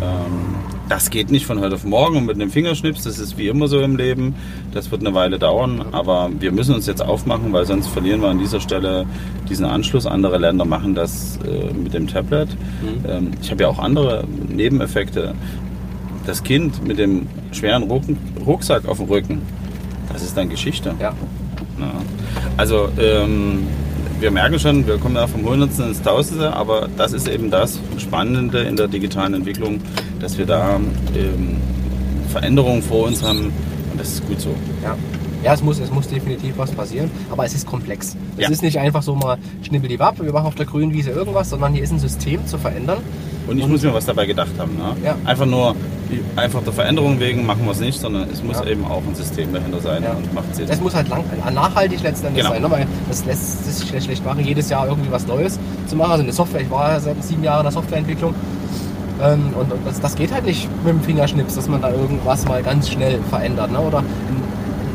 [0.00, 0.56] Ähm,
[0.88, 3.66] das geht nicht von heute auf morgen und mit einem Fingerschnips, das ist wie immer
[3.66, 4.34] so im Leben.
[4.72, 8.28] Das wird eine Weile dauern, aber wir müssen uns jetzt aufmachen, weil sonst verlieren wir
[8.28, 9.04] an dieser Stelle
[9.48, 10.06] diesen Anschluss.
[10.06, 12.48] Andere Länder machen das äh, mit dem Tablet.
[13.08, 15.34] Ähm, ich habe ja auch andere Nebeneffekte
[16.26, 18.04] das Kind mit dem schweren Ruck-
[18.44, 19.40] Rucksack auf dem Rücken,
[20.12, 20.94] das ist dann Geschichte.
[21.00, 21.14] Ja.
[21.78, 21.92] Ja.
[22.56, 23.66] Also ähm,
[24.20, 27.78] wir merken schon, wir kommen da vom Hundertsten ins Tausendste, aber das ist eben das
[27.98, 29.80] Spannende in der digitalen Entwicklung,
[30.20, 30.76] dass wir da
[31.14, 31.56] ähm,
[32.30, 33.52] Veränderungen vor uns haben
[33.92, 34.54] und das ist gut so.
[34.82, 34.96] Ja.
[35.44, 38.16] Ja, es muss, es muss definitiv was passieren, aber es ist komplex.
[38.36, 38.50] Es Ja.
[38.50, 41.84] ist nicht einfach so mal schnibbeldiwapp, wir machen auf der grünen Wiese irgendwas, sondern hier
[41.84, 42.98] ist ein System zu verändern.
[43.46, 44.76] Und ich muss mir was dabei gedacht haben.
[44.76, 44.96] Ne?
[45.04, 45.14] Ja.
[45.24, 45.74] Einfach nur,
[46.34, 48.66] einfach der Veränderung wegen machen wir es nicht, sondern es muss Ja.
[48.66, 50.12] eben auch ein System dahinter sein Ja.
[50.12, 50.66] und macht Sinn.
[50.68, 51.22] Es muss halt lang,
[51.54, 52.54] nachhaltig letztendlich Genau.
[52.54, 52.70] sein, ne?
[52.70, 56.10] weil das lässt sich schlecht, schlecht machen, jedes Jahr irgendwie was Neues zu machen.
[56.12, 58.34] Also eine Software, ich war ja seit sieben Jahren in der Softwareentwicklung
[59.22, 62.44] ähm, und, und das, das geht halt nicht mit dem Fingerschnips, dass man da irgendwas
[62.46, 63.80] mal ganz schnell verändert ne?
[63.80, 64.42] oder einen,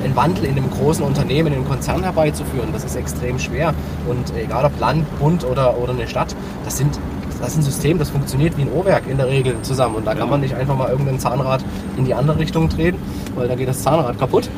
[0.04, 2.70] einen Wandel in einem großen Unternehmen, in einem Konzern herbeizuführen.
[2.74, 3.74] Das ist extrem schwer
[4.10, 6.36] und egal ob Land, Bund oder, oder eine Stadt,
[6.66, 7.00] das sind
[7.42, 9.96] das ist ein System, das funktioniert wie ein Uhrwerk in der Regel zusammen.
[9.96, 10.20] Und da Ja.
[10.20, 11.64] kann man nicht einfach mal irgendein Zahnrad
[11.98, 12.96] in die andere Richtung drehen,
[13.36, 14.50] weil da geht das Zahnrad kaputt.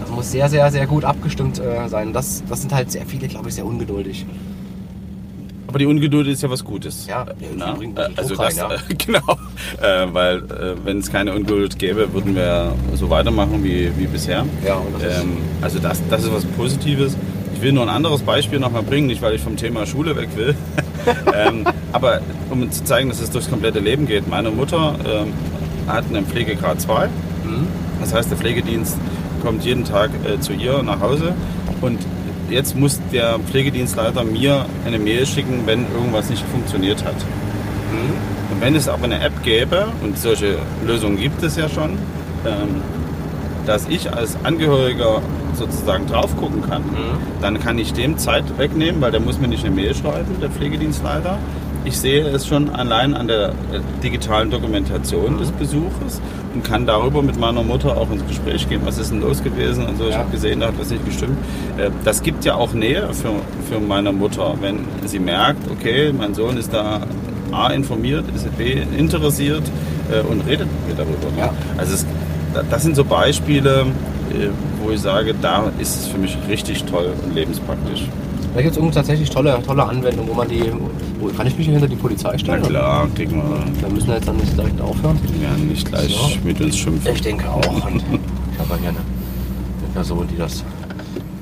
[0.00, 2.12] Das muss sehr, sehr, sehr gut abgestimmt äh, sein.
[2.12, 4.24] Das, das sind halt sehr viele, glaube ich, sehr ungeduldig.
[5.68, 7.06] Aber die Ungeduld ist ja was Gutes.
[7.06, 8.74] Ja, Na, bisschen also das, rein, ja.
[8.76, 9.32] äh, genau,
[9.82, 14.44] äh, weil äh, wenn es keine Ungeduld gäbe, würden wir so weitermachen wie, wie bisher.
[14.64, 17.16] Ja, und das ist- ähm, also das, das ist was Positives.
[17.54, 20.28] Ich will nur ein anderes Beispiel nochmal bringen, nicht weil ich vom Thema Schule weg
[20.36, 20.54] will,
[21.34, 24.28] ähm, aber um zu zeigen, dass es durchs komplette Leben geht.
[24.28, 25.32] Meine Mutter ähm,
[25.86, 27.06] hat einen Pflegegrad 2.
[27.06, 27.66] Mhm.
[28.00, 28.96] Das heißt, der Pflegedienst
[29.42, 31.34] kommt jeden Tag äh, zu ihr nach Hause
[31.80, 31.98] und
[32.50, 37.16] jetzt muss der Pflegedienstleiter mir eine Mail schicken, wenn irgendwas nicht funktioniert hat.
[37.16, 38.52] Mhm.
[38.52, 41.98] Und wenn es aber eine App gäbe, und solche Lösungen gibt es ja schon,
[42.46, 42.82] ähm,
[43.66, 45.20] dass ich als Angehöriger
[45.54, 46.82] sozusagen drauf gucken kann,
[47.40, 50.50] dann kann ich dem Zeit wegnehmen, weil der muss mir nicht eine Mail schreiben, der
[50.50, 51.38] Pflegedienstleiter.
[51.84, 53.52] Ich sehe es schon allein an der äh,
[54.02, 56.20] digitalen Dokumentation des Besuches
[56.52, 58.80] und kann darüber mit meiner Mutter auch ins Gespräch gehen.
[58.84, 60.04] Was ist denn los gewesen und so.
[60.06, 60.18] Ich Ja.
[60.18, 61.38] habe gesehen, da hat was nicht gestimmt.
[61.78, 63.30] Äh, Das gibt ja auch Nähe für,
[63.72, 67.02] für meine Mutter, wenn sie merkt, okay, mein Sohn ist da
[67.52, 69.62] A informiert, ist B interessiert
[70.10, 71.28] äh, und redet mit mir darüber.
[71.38, 71.52] Ja.
[71.78, 72.04] Also es,
[72.62, 73.86] das sind so Beispiele,
[74.30, 74.48] äh,
[74.82, 78.04] wo ich sage, da ist es für mich richtig toll und lebenspraktisch.
[78.54, 80.72] Da gibt es tatsächlich tolle, tolle Anwendungen, wo man die.
[81.20, 82.62] Wo, kann ich mich hier hinter die Polizei Na stellen?
[82.62, 85.18] klar, kriegen wir Wir müssen jetzt dann nicht direkt aufhören.
[85.42, 86.30] ja, nicht gleich So.
[86.42, 87.12] mit uns schimpfen.
[87.12, 87.86] Ich denke auch.
[87.86, 87.96] Und
[88.52, 90.64] ich habe ja eine, eine Person, die das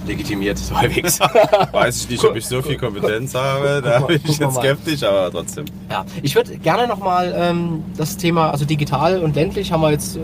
[0.06, 1.20] legitimiert, so halbwegs.
[1.72, 5.02] Weiß ich nicht, ob ich so viel Kompetenz habe, da mal, bin ich jetzt skeptisch,
[5.02, 5.64] aber trotzdem.
[5.90, 10.16] Ja, ich würde gerne nochmal ähm, das Thema, also digital und ländlich haben wir jetzt
[10.16, 10.20] äh,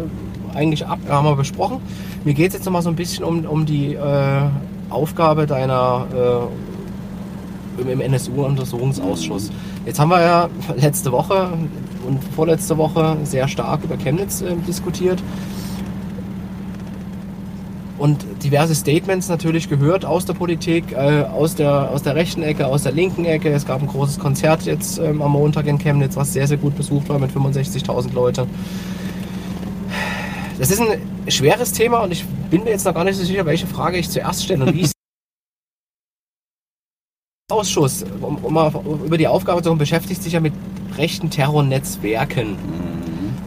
[0.55, 1.79] eigentlich ab, haben wir besprochen.
[2.25, 4.43] Mir geht es jetzt nochmal so ein bisschen um, um die äh,
[4.91, 6.49] Aufgabe deiner
[7.79, 9.51] äh, im, NSU-Untersuchungsausschuss.
[9.87, 11.49] Jetzt haben wir ja letzte Woche
[12.07, 15.23] und vorletzte Woche sehr stark über Chemnitz äh, diskutiert
[18.01, 22.67] und diverse Statements natürlich gehört aus der Politik, äh, aus, der, aus der rechten Ecke,
[22.67, 23.51] aus der linken Ecke.
[23.51, 26.75] Es gab ein großes Konzert jetzt ähm, am Montag in Chemnitz, was sehr, sehr gut
[26.77, 28.47] besucht war mit 65.000 Leuten.
[30.61, 33.47] Das ist ein schweres Thema und ich bin mir jetzt noch gar nicht so sicher,
[33.47, 34.93] welche Frage ich zuerst stelle und wie ich
[37.51, 38.71] Ausschuss um, um, mal
[39.07, 40.53] über die Aufgabe zu kommen, beschäftigt sich ja mit
[40.99, 42.59] rechten Terrornetzwerken.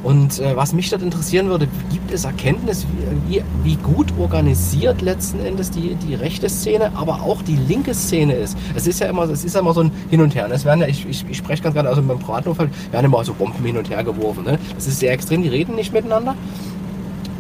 [0.01, 2.85] Und äh, was mich dort interessieren würde, gibt es Erkenntnis,
[3.27, 8.33] wie, wie, gut organisiert letzten Endes die, die rechte Szene, aber auch die linke Szene
[8.33, 8.57] ist.
[8.75, 10.49] Es ist ja immer, es ist ja immer so ein Hin und Her.
[10.51, 13.33] Es werden ja, ich, ich, ich spreche ganz gerade, also beim Privatunfall werden immer so
[13.33, 14.43] Bomben hin und her geworfen.
[14.43, 14.59] Ne?
[14.75, 16.35] Das ist sehr extrem, die reden nicht miteinander.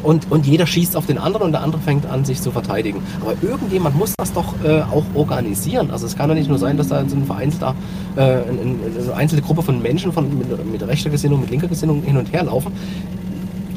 [0.03, 3.01] Und, und jeder schießt auf den anderen und der andere fängt an, sich zu verteidigen.
[3.21, 5.91] Aber irgendjemand muss das doch äh, auch organisieren.
[5.91, 7.73] Also es kann doch nicht nur sein, dass da so ein vereinzelter,
[8.17, 11.67] äh, ein- ein- eine einzelne Gruppe von Menschen von, mit, mit rechter Gesinnung, mit linker
[11.67, 12.73] Gesinnung hin und her laufen.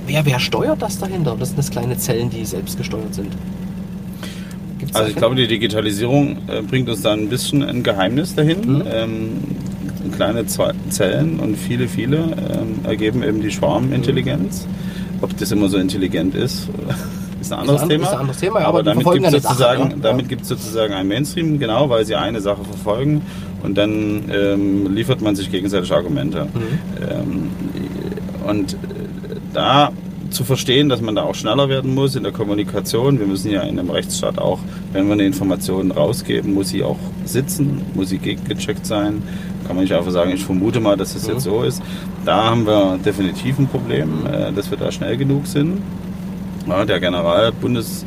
[0.09, 1.37] Wer, wer steuert das dahinter?
[1.39, 3.33] Das sind das kleine Zellen, die selbst gesteuert sind.
[4.79, 8.61] Gibt's Also ich glaube, die Digitalisierung äh, bringt uns da ein bisschen ein Geheimnis dahin.
[8.79, 8.83] Mhm.
[8.91, 9.29] Ähm,
[10.13, 14.67] kleine Ze- Zellen und viele, viele ähm, ergeben eben die Schwarmintelligenz.
[15.21, 16.69] Ob das immer so intelligent ist,
[17.41, 18.05] ist ein anderes an- Thema.
[18.05, 19.97] ist ein anderes Thema, aber aber damit gibt es sozusagen, ja.
[20.03, 20.29] damit Ja.
[20.29, 23.23] gibt's sozusagen ein Mainstream, genau, weil sie eine Sache verfolgen
[23.63, 26.45] und dann ähm, liefert man sich gegenseitig Argumente.
[26.47, 27.09] Mhm.
[27.11, 27.51] Ähm,
[28.49, 28.77] und äh,
[29.53, 29.91] da
[30.31, 33.19] zu verstehen, dass man da auch schneller werden muss in der Kommunikation.
[33.21, 34.59] Wir müssen ja in einem Rechtsstaat auch,
[34.93, 39.23] wenn wir eine Information rausgeben, muss sie auch sitzen, muss sie gegengecheckt sein.
[39.67, 41.83] Kann man nicht einfach sagen, ich vermute mal, dass es jetzt so ist.
[42.25, 45.83] Da haben wir definitiv ein Problem, äh, dass wir da schnell genug sind.
[46.89, 48.05] Der Generalbundes,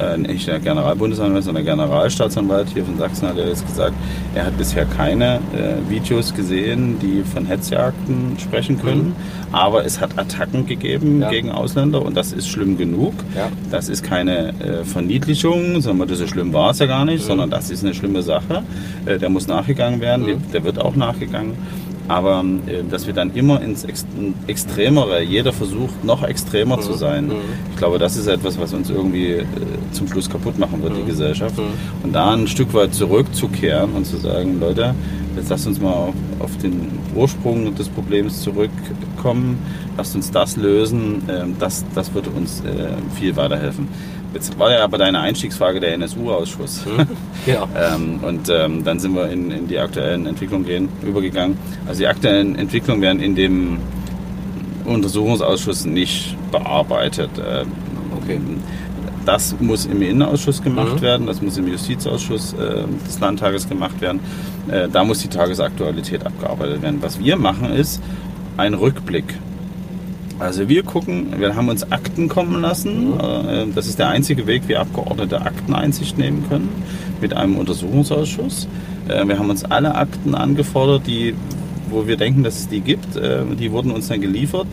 [0.00, 3.94] äh, nicht der Generalbundesanwalt, sondern der Generalstaatsanwalt hier von Sachsen hat ja jetzt gesagt,
[4.34, 9.14] er hat bisher keine äh, Videos gesehen, die von Hetzjagden sprechen können.
[9.52, 11.30] Aber es hat Attacken gegeben Ja.
[11.30, 13.14] gegen Ausländer und das ist schlimm genug.
[13.36, 13.48] Ja.
[13.70, 17.50] Das ist keine äh, Verniedlichung, sondern das so schlimm war es ja gar nicht, sondern
[17.50, 18.62] das ist eine schlimme Sache.
[19.06, 20.42] Äh, der muss nachgegangen werden, Mhm.
[20.52, 21.52] der wird auch nachgegangen.
[22.06, 24.04] Aber äh, dass wir dann immer ins Ex
[24.46, 27.30] Extremere, jeder versucht noch extremer zu sein,
[27.70, 29.44] ich glaube, das ist etwas, was uns irgendwie äh,
[29.92, 31.54] zum Schluss kaputt machen wird, die Gesellschaft.
[32.02, 34.94] Und da ein Stück weit zurückzukehren und zu sagen, Leute,
[35.36, 39.58] jetzt lasst uns mal auf, auf den Ursprung des Problems zurückkommen,
[39.96, 42.88] lasst uns das lösen, ähm, das, das würde uns äh,
[43.18, 43.88] viel weiterhelfen.
[44.34, 46.82] Jetzt war ja aber deine Einstiegsfrage der NSU-Ausschuss.
[47.46, 47.68] Genau.
[47.76, 51.56] Ähm, und ähm, dann sind wir in, in die aktuellen Entwicklungen gehen, übergegangen.
[51.86, 53.78] Also die aktuellen Entwicklungen werden in dem
[54.84, 57.30] Untersuchungsausschuss nicht bearbeitet.
[57.38, 57.68] Ähm,
[58.22, 58.40] Okay.
[59.26, 61.02] Das muss im Innenausschuss gemacht Mhm.
[61.02, 64.20] werden, das muss im Justizausschuss äh, des Landtages gemacht werden.
[64.68, 66.98] Äh, da muss die Tagesaktualität abgearbeitet werden.
[67.02, 68.00] Was wir machen ist
[68.56, 69.24] ein Rückblick.
[70.38, 73.18] Also wir gucken, wir haben uns Akten kommen lassen.
[73.20, 76.68] Äh, Das ist der einzige Weg, wie Abgeordnete Akteneinsicht nehmen können
[77.20, 78.68] mit einem Untersuchungsausschuss.
[79.08, 81.34] Äh, Wir haben uns alle Akten angefordert, die,
[81.88, 83.16] wo wir denken, dass es die gibt.
[83.16, 84.66] Äh, Die wurden uns dann geliefert.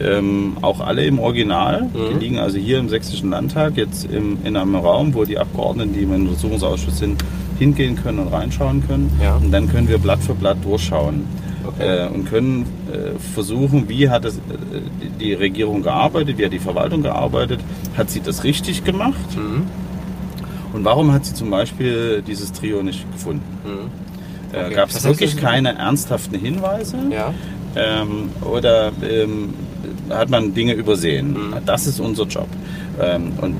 [0.00, 1.88] Ähm, auch alle im Original.
[1.94, 2.20] Die Mhm.
[2.20, 6.00] liegen also hier im Sächsischen Landtag, jetzt im, in einem Raum, wo die Abgeordneten, die
[6.02, 7.22] im Untersuchungsausschuss sind,
[7.60, 9.10] hingehen können und reinschauen können.
[9.22, 9.36] Ja.
[9.36, 11.22] Und dann können wir Blatt für Blatt durchschauen
[11.66, 12.08] Okay.
[12.12, 12.66] und können
[13.34, 14.40] versuchen, wie hat es, äh,
[15.20, 17.60] die Regierung gearbeitet, wie hat die Verwaltung gearbeitet,
[17.96, 19.66] hat sie das richtig gemacht Mhm.
[20.72, 23.42] Und warum hat sie zum Beispiel dieses Trio nicht gefunden?
[23.64, 23.70] Mhm.
[24.56, 24.74] Äh, Okay.
[24.74, 26.96] Gab es wirklich keine ernsthaften Hinweise?
[27.10, 27.32] Ja.
[27.76, 29.54] ähm, oder ähm,
[30.10, 31.32] hat man Dinge übersehen?
[31.32, 31.54] Mhm.
[31.66, 32.48] Das ist unser Job.
[33.00, 33.56] Ähm, und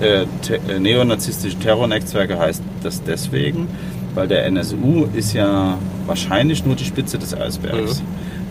[0.00, 3.68] äh, te äh, neonazistische Terrornetzwerke heißt das deswegen,
[4.16, 8.02] weil der NSU ist ja wahrscheinlich nur die Spitze des Eisbergs.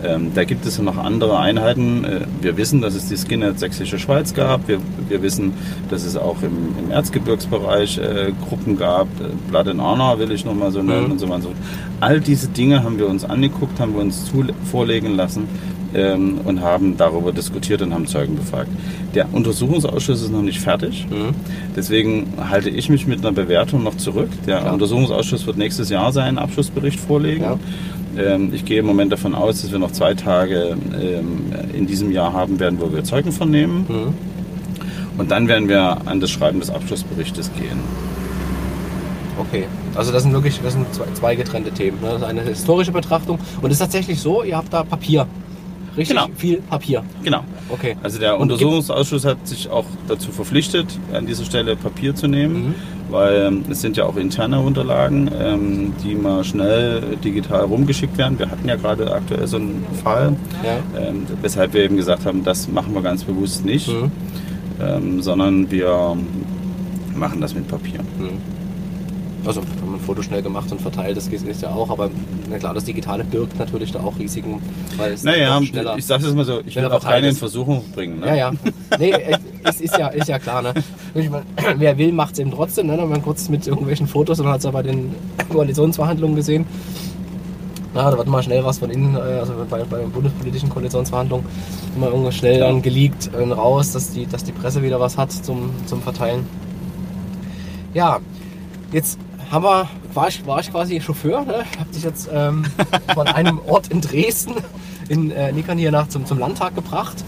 [0.04, 2.04] Ähm, da gibt es ja noch andere Einheiten.
[2.04, 4.68] Äh, wir wissen, dass es die Skinhead Sächsische Schweiz gab.
[4.68, 5.54] Wir, wir wissen,
[5.90, 9.06] dass es auch im, im Erzgebirgsbereich äh, Gruppen gab.
[9.20, 11.12] Äh, Blood and Honor will ich nochmal so nennen Mhm.
[11.12, 11.48] und so weiter.
[12.00, 15.44] All diese Dinge haben wir uns angeguckt, haben wir uns zu, vorlegen lassen
[15.96, 18.68] ähm, und haben darüber diskutiert und haben Zeugen befragt.
[19.14, 21.06] Der Untersuchungsausschuss ist noch nicht fertig.
[21.08, 21.34] Mhm.
[21.74, 24.28] Deswegen halte ich mich mit einer Bewertung noch zurück.
[24.46, 24.74] Der Klar.
[24.74, 27.44] Untersuchungsausschuss wird nächstes Jahr seinen Abschlussbericht vorlegen.
[27.44, 27.58] Ja.
[28.18, 32.12] Ähm, ich gehe im Moment davon aus, dass wir noch zwei Tage ähm, in diesem
[32.12, 33.86] Jahr haben werden, wo wir Zeugen vernehmen.
[33.88, 34.14] Mhm.
[35.18, 37.80] Und dann werden wir an das Schreiben des Abschlussberichtes gehen.
[39.38, 42.00] Okay, also das sind wirklich das sind zwei, zwei getrennte Themen.
[42.00, 42.08] Ne?
[42.08, 45.26] Das ist eine historische Betrachtung und es ist tatsächlich so, ihr habt da Papier.
[45.96, 46.28] Richtig Genau.
[46.36, 47.02] viel Papier.
[47.22, 47.40] Genau.
[47.70, 47.96] Okay.
[48.02, 52.54] Also der Und Untersuchungsausschuss hat sich auch dazu verpflichtet, an dieser Stelle Papier zu nehmen,
[52.68, 52.74] Mhm.
[53.10, 58.38] weil ähm, es sind ja auch interne Unterlagen, ähm, die mal schnell digital rumgeschickt werden.
[58.38, 61.00] Wir hatten ja gerade aktuell so einen Fall, Ja.
[61.00, 64.10] ähm, weshalb wir eben gesagt haben, das machen wir ganz bewusst nicht, Mhm.
[64.80, 66.16] ähm, sondern wir
[67.16, 68.00] machen das mit Papier.
[68.18, 68.28] Mhm.
[69.46, 72.10] Also wenn man ein Foto schnell gemacht und verteilt, das ist ja auch, aber
[72.48, 74.60] na klar, das Digitale birgt natürlich da auch Risiken,
[74.96, 75.96] weil es Naja, schneller.
[75.96, 77.36] ich sage es mal so, ich will auch keine in.
[77.36, 78.20] Versuchung bringen.
[78.20, 78.26] Ne?
[78.28, 78.52] Ja, ja.
[78.98, 79.12] Nee,
[79.64, 80.62] es ist ja, ist ja klar.
[80.62, 80.74] Ne?
[81.14, 81.42] Ich mein,
[81.76, 82.86] wer will, macht es eben trotzdem.
[82.86, 82.92] Ne?
[82.92, 85.14] Dann haben wir kurz mit irgendwelchen Fotos und hat es ja bei den
[85.50, 86.66] Koalitionsverhandlungen gesehen.
[87.94, 91.46] Ja, da wird mal schnell was von innen, äh, also bei, bei den bundespolitischen Koalitionsverhandlungen,
[91.96, 95.32] immer irgendwas schnell dann geleakt äh, raus, dass die, dass die Presse wieder was hat
[95.32, 96.46] zum, zum Verteilen.
[97.94, 98.18] Ja,
[98.92, 99.18] jetzt
[99.50, 101.64] haben wir, war ich, war ich quasi Chauffeur, ne?
[101.72, 102.64] Ich habe dich jetzt ähm,
[103.14, 104.54] von einem Ort in Dresden
[105.08, 107.22] in äh, Nickern hier nach zum, zum Landtag gebracht.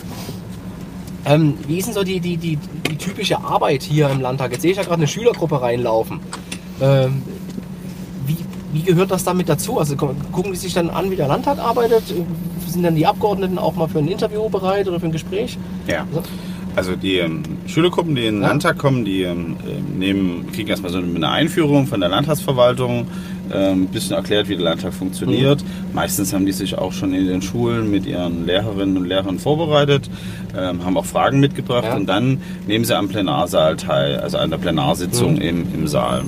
[1.25, 4.53] Ähm, wie ist denn so die, die, die, die typische Arbeit hier im Landtag?
[4.53, 6.21] Jetzt sehe ich ja gerade eine Schülergruppe reinlaufen.
[6.81, 7.23] Ähm,
[8.27, 8.37] wie,
[8.73, 9.79] wie gehört das damit dazu?
[9.79, 12.05] Also gu- gucken die sich dann an, wie der Landtag arbeitet?
[12.67, 15.59] Sind dann die Abgeordneten auch mal für ein Interview bereit oder für ein Gespräch?
[15.87, 16.07] Ja.
[16.13, 16.23] So.
[16.77, 18.41] Also die ähm, Schülergruppen, die in den.
[18.43, 23.07] Landtag kommen, die ähm, ähm, nehmen, kriegen erstmal so eine Einführung von der Landtagsverwaltung,
[23.53, 25.63] ähm, ein bisschen erklärt, wie der Landtag funktioniert.
[25.63, 25.95] Mhm.
[25.95, 30.09] Meistens haben die sich auch schon in den Schulen mit ihren Lehrerinnen und Lehrern vorbereitet,
[30.57, 31.97] ähm, haben auch Fragen mitgebracht Ja.
[31.97, 35.41] und dann nehmen sie am Plenarsaal teil, also an der Plenarsitzung Mhm.
[35.41, 36.23] im, im Saal.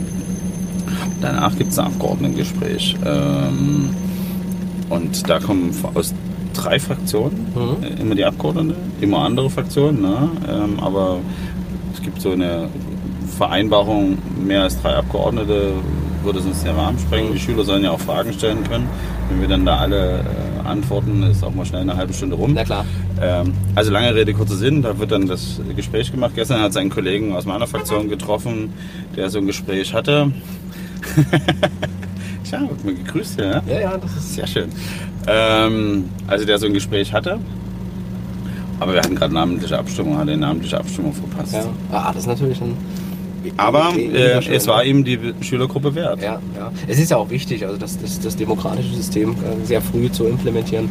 [1.20, 2.96] Danach gibt es ein Abgeordnetengespräch.
[3.07, 3.90] Ähm,
[4.88, 6.12] und da kommen aus
[6.54, 7.82] drei Fraktionen Mhm.
[7.84, 10.28] äh, immer die Abgeordneten, immer andere Fraktionen, ne?
[10.48, 11.18] ähm, aber
[11.94, 12.68] es gibt so eine
[13.36, 15.72] Vereinbarung, mehr als drei Abgeordnete
[16.22, 17.32] würde sonst den Rahmen sprengen.
[17.32, 18.88] Die Schüler sollen ja auch Fragen stellen können.
[19.30, 22.52] Wenn wir dann da alle äh, antworten, ist auch mal schnell eine halbe Stunde rum.
[22.54, 22.84] Na klar.
[23.22, 26.32] Ähm, also lange Rede, kurzer Sinn, da wird dann das Gespräch gemacht.
[26.34, 28.72] Gestern hat sein Kollegen aus meiner Fraktion getroffen,
[29.16, 30.30] der so ein Gespräch hatte.
[32.50, 33.62] Tja, wird mir gegrüßt, ja.
[33.64, 34.68] Ja, ja, das ist Sehr schön.
[35.28, 37.38] Ähm, also der so ein Gespräch hatte.
[38.80, 41.52] Aber wir hatten gerade namentliche Abstimmung, hatte eine namentliche Abstimmung verpasst.
[41.52, 41.64] ja.
[41.92, 42.76] Ah, das ist natürlich ein.
[43.56, 44.88] Aber äh, es war ne?
[44.88, 46.20] ihm die Schülergruppe wert.
[46.20, 46.72] Ja, ja.
[46.88, 50.26] Es ist ja auch wichtig, also das, das, das demokratische System äh, sehr früh zu
[50.26, 50.88] implementieren.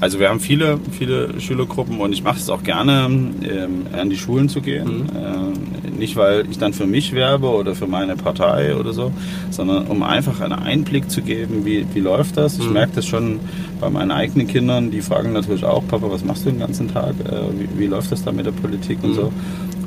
[0.00, 3.04] Also wir haben viele, viele Schülergruppen und ich mache es auch gerne,
[3.42, 5.10] ähm, an die Schulen zu gehen.
[5.14, 9.12] Ähm, nicht, weil ich dann für mich werbe oder für meine Partei oder so,
[9.50, 12.58] sondern um einfach einen Einblick zu geben, wie, wie läuft das.
[12.58, 12.72] Ich Mhm.
[12.72, 13.40] merke das schon
[13.78, 17.14] bei meinen eigenen Kindern, die fragen natürlich auch, Papa, was machst du den ganzen Tag?
[17.26, 19.14] Äh, wie, wie läuft das da mit der Politik und Mhm.
[19.14, 19.32] so.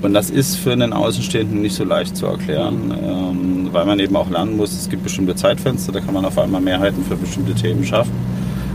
[0.03, 4.15] Und das ist für einen Außenstehenden nicht so leicht zu erklären, ähm, weil man eben
[4.15, 7.55] auch lernen muss, es gibt bestimmte Zeitfenster, da kann man auf einmal Mehrheiten für bestimmte
[7.55, 8.11] Themen schaffen.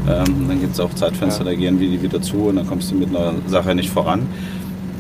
[0.09, 1.51] Ähm, dann gibt es auch Zeitfenster, Ja.
[1.51, 4.27] da gehen die wieder zu und dann kommst du mit einer Sache nicht voran.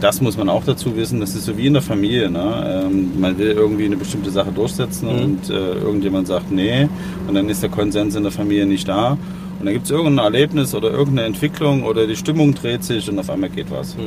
[0.01, 2.31] Das muss man auch dazu wissen, das ist so wie in der Familie.
[2.31, 2.85] Ne?
[2.87, 5.23] Ähm, man will irgendwie eine bestimmte Sache durchsetzen Mhm.
[5.25, 6.89] und äh, irgendjemand sagt nee
[7.27, 9.13] und dann ist der Konsens in der Familie nicht da.
[9.59, 13.19] Und dann gibt es irgendein Erlebnis oder irgendeine Entwicklung oder die Stimmung dreht sich und
[13.19, 13.95] auf einmal geht was.
[13.97, 14.03] Hm.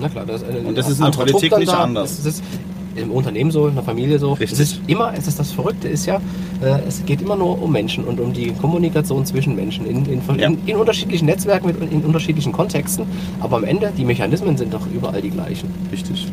[0.00, 1.84] Na klar, das ist eine, Und das ist in der Politik nicht da.
[1.84, 2.16] anders.
[2.16, 2.42] Das ist
[2.96, 4.32] im Unternehmen so, in der Familie so.
[4.32, 4.52] Richtig.
[4.52, 6.16] Es ist immer, es ist das Verrückte ist ja,
[6.62, 10.20] äh, es geht immer nur um Menschen und um die Kommunikation zwischen Menschen in, in,
[10.38, 10.46] Ja.
[10.48, 13.04] in, in unterschiedlichen Netzwerken, mit, in unterschiedlichen Kontexten.
[13.40, 15.70] Aber am Ende, die Mechanismen sind doch überall die gleichen.
[15.92, 16.26] Richtig.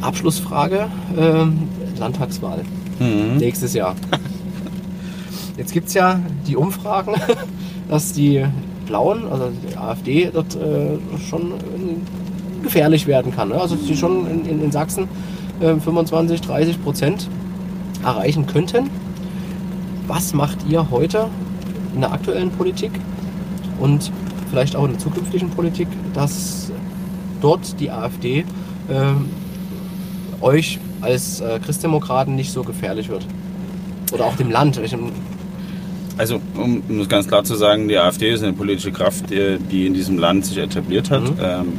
[0.00, 0.86] Abschlussfrage,
[1.18, 1.58] ähm,
[1.98, 2.62] Landtagswahl
[3.00, 3.38] Mhm.
[3.38, 3.94] nächstes Jahr.
[5.56, 7.14] Jetzt gibt es ja die Umfragen,
[7.88, 8.44] dass die
[8.86, 13.48] Blauen, also die AfD, dort äh, schon äh, gefährlich werden kann.
[13.50, 13.54] Ne?
[13.60, 15.08] Also die schon in, in Sachsen
[15.60, 17.28] äh, 25, 30 Prozent
[18.02, 18.90] erreichen könnten.
[20.06, 21.28] Was macht ihr heute
[21.94, 22.90] in der aktuellen Politik
[23.80, 24.12] und
[24.50, 26.70] vielleicht auch in der zukünftigen Politik, dass
[27.40, 28.44] dort die AfD
[28.88, 33.26] äh, euch als äh, Christdemokraten nicht so gefährlich wird?
[34.12, 34.80] Oder auch dem Land?
[36.16, 39.58] Also, um, um es ganz klar zu sagen, die AfD ist eine politische Kraft, die,
[39.58, 41.22] die in diesem Land sich etabliert hat.
[41.22, 41.36] Mhm.
[41.42, 41.72] Ähm,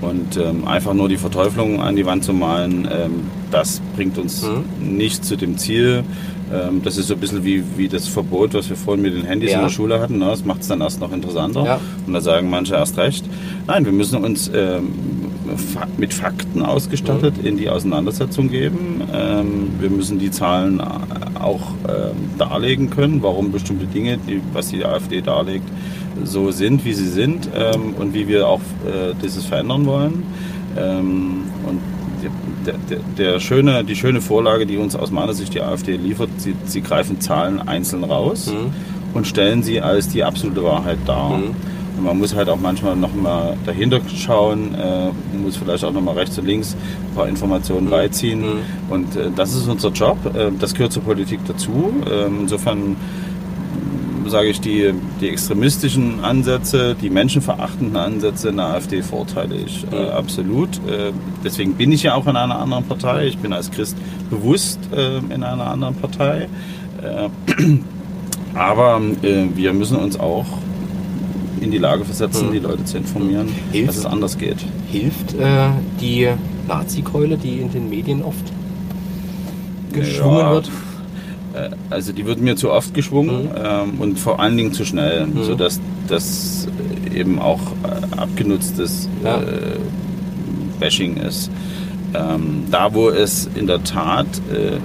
[0.00, 3.10] und ähm, einfach nur die Verteuflung an die Wand zu malen, ähm,
[3.50, 4.96] das bringt uns Mhm.
[4.96, 6.04] nicht zu dem Ziel.
[6.52, 9.24] Ähm, das ist so ein bisschen wie, wie das Verbot, was wir vorhin mit den
[9.24, 9.58] Handys Ja.
[9.58, 10.18] in der Schule hatten.
[10.18, 10.26] Ne?
[10.26, 11.64] Das macht es dann erst noch interessanter.
[11.64, 11.80] Ja.
[12.06, 13.24] Und da sagen manche erst recht.
[13.66, 15.23] Nein, wir müssen uns ähm,
[15.96, 19.02] mit Fakten ausgestattet in die Auseinandersetzung geben.
[19.12, 24.84] Ähm, wir müssen die Zahlen auch ähm, darlegen können, warum bestimmte Dinge, die, was die
[24.84, 25.68] AfD darlegt,
[26.24, 30.22] so sind, wie sie sind ähm, und wie wir auch äh, dieses verändern wollen.
[30.76, 31.78] Und
[32.66, 36.30] der, der, der schöne, die schöne Vorlage, die uns aus meiner Sicht die AfD liefert,
[36.38, 38.72] sie, sie greifen Zahlen einzeln raus Mhm.
[39.16, 41.38] und stellen sie als die absolute Wahrheit dar.
[41.38, 41.54] Mhm.
[42.00, 46.14] Man muss halt auch manchmal noch mal dahinter schauen, äh, muss vielleicht auch noch mal
[46.14, 46.76] rechts und links
[47.10, 48.40] ein paar Informationen beiziehen.
[48.40, 48.58] Mhm.
[48.90, 50.18] Und äh, das ist unser Job.
[50.34, 51.92] Äh, das gehört zur Politik dazu.
[52.10, 52.96] Ähm, insofern
[54.26, 60.04] sage ich, die, die extremistischen Ansätze, die menschenverachtenden Ansätze in der AfD verurteile ich äh,
[60.04, 60.08] Mhm.
[60.10, 60.68] absolut.
[60.88, 61.12] Äh,
[61.44, 63.26] deswegen bin ich ja auch in einer anderen Partei.
[63.26, 63.96] Ich bin als Christ
[64.30, 66.48] bewusst äh, in einer anderen Partei.
[67.02, 67.28] Äh,
[68.54, 70.46] aber äh, wir müssen uns auch
[71.64, 72.52] in die Lage versetzen, Mhm.
[72.52, 74.58] die Leute zu informieren, Hilft- dass es anders geht.
[74.90, 75.68] Hilft äh,
[76.00, 76.28] die
[76.68, 78.44] Nazi-Keule, die in den Medien oft
[79.92, 80.70] geschwungen Ja, wird?
[81.54, 83.50] Äh, Also die wird mir zu oft geschwungen Mhm.
[83.64, 85.44] ähm, und vor allen Dingen zu schnell, Mhm.
[85.44, 86.66] sodass das
[87.14, 89.36] eben auch äh, abgenutztes Ja.
[89.40, 89.78] äh,
[90.80, 91.50] Bashing ist.
[92.14, 94.78] Ähm, da, wo es in der Tat äh,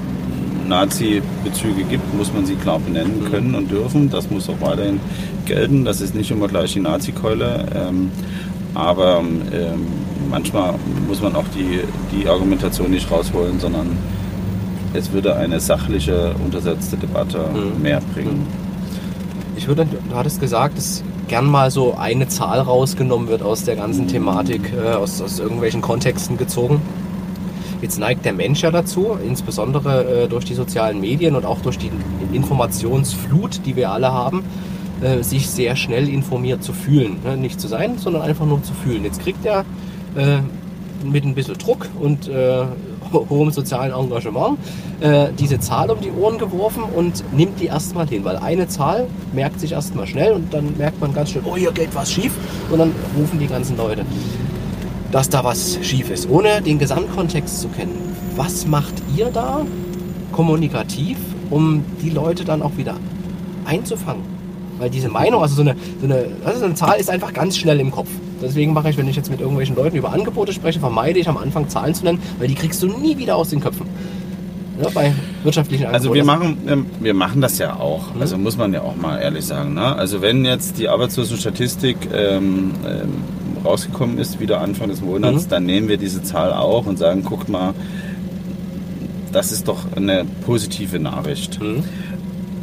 [0.69, 3.31] Nazi-Bezüge gibt, muss man sie klar benennen Mhm.
[3.31, 4.09] können und dürfen.
[4.09, 4.99] Das muss auch weiterhin
[5.45, 5.83] gelten.
[5.85, 7.65] Das ist nicht immer gleich die Nazi-Keule.
[7.75, 8.11] Ähm,
[8.75, 9.19] aber
[9.51, 9.87] ähm,
[10.29, 10.75] manchmal
[11.07, 11.81] muss man auch die,
[12.15, 13.87] die Argumentation nicht rausholen, sondern
[14.93, 17.81] es würde eine sachliche, untersetzte Debatte Mhm.
[17.81, 18.45] mehr bringen.
[19.55, 23.75] Ich würde, du hattest gesagt, dass gern mal so eine Zahl rausgenommen wird aus der
[23.75, 26.81] ganzen Thematik, äh, aus, aus irgendwelchen Kontexten gezogen.
[27.81, 31.77] Jetzt neigt der Mensch ja dazu, insbesondere äh, durch die sozialen Medien und auch durch
[31.77, 31.89] die
[32.33, 34.43] Informationsflut, die wir alle haben,
[35.01, 37.17] äh, sich sehr schnell informiert zu fühlen.
[37.23, 37.37] Ne?
[37.37, 39.03] Nicht zu sein, sondern einfach nur zu fühlen.
[39.05, 39.61] Jetzt kriegt er
[40.15, 40.39] äh,
[41.05, 42.65] mit ein bisschen Druck und äh,
[43.13, 44.57] ho- hohem sozialen Engagement
[44.99, 49.07] äh, diese Zahl um die Ohren geworfen und nimmt die erstmal hin, weil eine Zahl
[49.31, 52.33] merkt sich erstmal schnell und dann merkt man ganz schnell, oh, hier geht was schief
[52.69, 54.03] und dann rufen die ganzen Leute,
[55.11, 58.15] dass da was schief ist, ohne den Gesamtkontext zu kennen.
[58.35, 59.65] Was macht ihr da
[60.31, 61.17] kommunikativ,
[61.49, 62.95] um die Leute dann auch wieder
[63.65, 64.23] einzufangen?
[64.77, 67.57] Weil diese Meinung, also so eine, so eine, also so eine Zahl ist einfach ganz
[67.57, 68.09] schnell im Kopf.
[68.41, 71.37] Deswegen mache ich, wenn ich jetzt mit irgendwelchen Leuten über Angebote spreche, vermeide ich am
[71.37, 73.85] Anfang Zahlen zu nennen, weil die kriegst du nie wieder aus den Köpfen.
[74.81, 76.15] Ja, bei wirtschaftlichen Also Angeboten.
[76.15, 78.15] wir machen, ähm, wir machen das ja auch.
[78.15, 78.21] Mhm.
[78.21, 79.73] Also muss man ja auch mal ehrlich sagen.
[79.73, 79.93] Ne?
[79.93, 83.09] Also wenn jetzt die Arbeitslosenstatistik ähm, ähm,
[83.63, 85.49] rausgekommen ist, wieder Anfang des Monats, Mhm.
[85.49, 87.73] dann nehmen wir diese Zahl auch und sagen, guckt mal,
[89.31, 91.61] das ist doch eine positive Nachricht.
[91.61, 91.83] Mhm.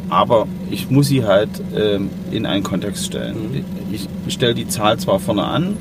[0.09, 3.51] Aber ich muss sie halt ähm, in einen Kontext stellen.
[3.53, 3.64] Mhm.
[3.92, 5.76] Ich, ich stelle die Zahl zwar vorne an,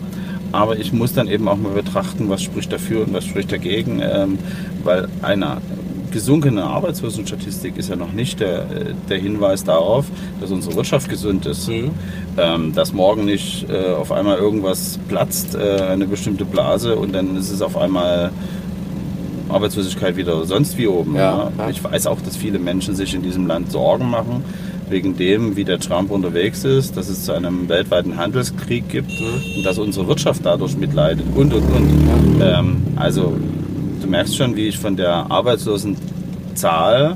[0.51, 3.99] aber ich muss dann eben auch mal betrachten, was spricht dafür und was spricht dagegen,
[4.01, 4.37] ähm,
[4.83, 5.57] weil eine
[6.15, 8.65] gesunkene Arbeitslosenstatistik ist ja noch nicht der,
[9.09, 10.05] der Hinweis darauf,
[10.39, 11.91] dass unsere Wirtschaft gesund ist, Mhm.
[12.37, 17.35] ähm, dass morgen nicht äh, auf einmal irgendwas platzt, äh, eine bestimmte Blase und dann
[17.35, 18.31] ist es auf einmal
[19.49, 21.15] Arbeitslosigkeit wieder sonst wie oben.
[21.15, 21.51] Ja, ja.
[21.57, 21.69] ja.
[21.69, 24.43] Ich weiß auch, dass viele Menschen sich in diesem Land Sorgen machen,
[24.89, 29.57] wegen dem, wie der Trump unterwegs ist, dass es zu einem weltweiten Handelskrieg gibt Mhm.
[29.57, 32.41] und dass unsere Wirtschaft dadurch mitleidet und und und.
[32.41, 33.33] Ähm, also
[34.05, 37.15] du merkst schon, wie ich von der Arbeitslosenzahl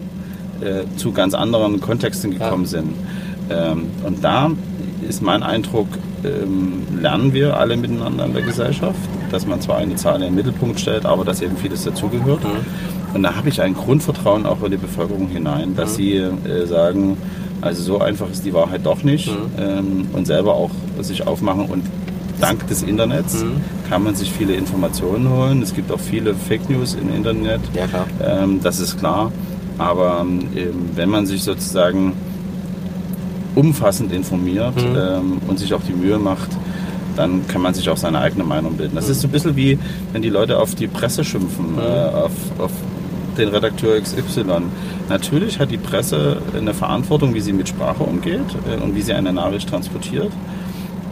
[0.62, 2.70] äh, zu ganz anderen Kontexten gekommen Ja.
[2.70, 2.94] sind.
[3.50, 4.52] Ähm, und da
[5.08, 5.88] ist mein Eindruck,
[6.26, 9.00] ähm, lernen wir alle miteinander in der Gesellschaft,
[9.32, 12.44] dass man zwar eine Zahl in den Mittelpunkt stellt, aber dass eben vieles dazugehört.
[12.44, 13.16] Mhm.
[13.16, 15.96] Und da habe ich ein Grundvertrauen auch in die Bevölkerung hinein, dass Mhm.
[15.98, 17.18] sie äh, sagen,
[17.62, 19.36] also so einfach ist die Wahrheit doch nicht Mhm.
[19.58, 20.72] ähm, und selber auch
[21.02, 21.84] sich aufmachen und
[22.40, 23.62] dank des Internets Mhm.
[23.90, 25.62] kann man sich viele Informationen holen.
[25.62, 27.62] Es gibt auch viele Fake News im Internet.
[27.74, 28.06] Ja, klar.
[28.26, 29.32] Ähm, das ist klar.
[29.78, 30.40] Aber ähm,
[30.96, 32.14] wenn man sich sozusagen
[33.56, 34.96] umfassend informiert Mhm.
[34.98, 36.50] ähm, und sich auch die Mühe macht,
[37.16, 38.96] dann kann man sich auch seine eigene Meinung bilden.
[38.96, 39.78] Das ist so ein bisschen wie,
[40.14, 42.72] wenn die Leute auf die Presse schimpfen, äh, auf, auf
[43.38, 44.44] den Redakteur XY.
[45.10, 49.14] Natürlich hat die Presse eine Verantwortung, wie sie mit Sprache umgeht äh, und wie sie
[49.14, 50.32] eine Nachricht transportiert.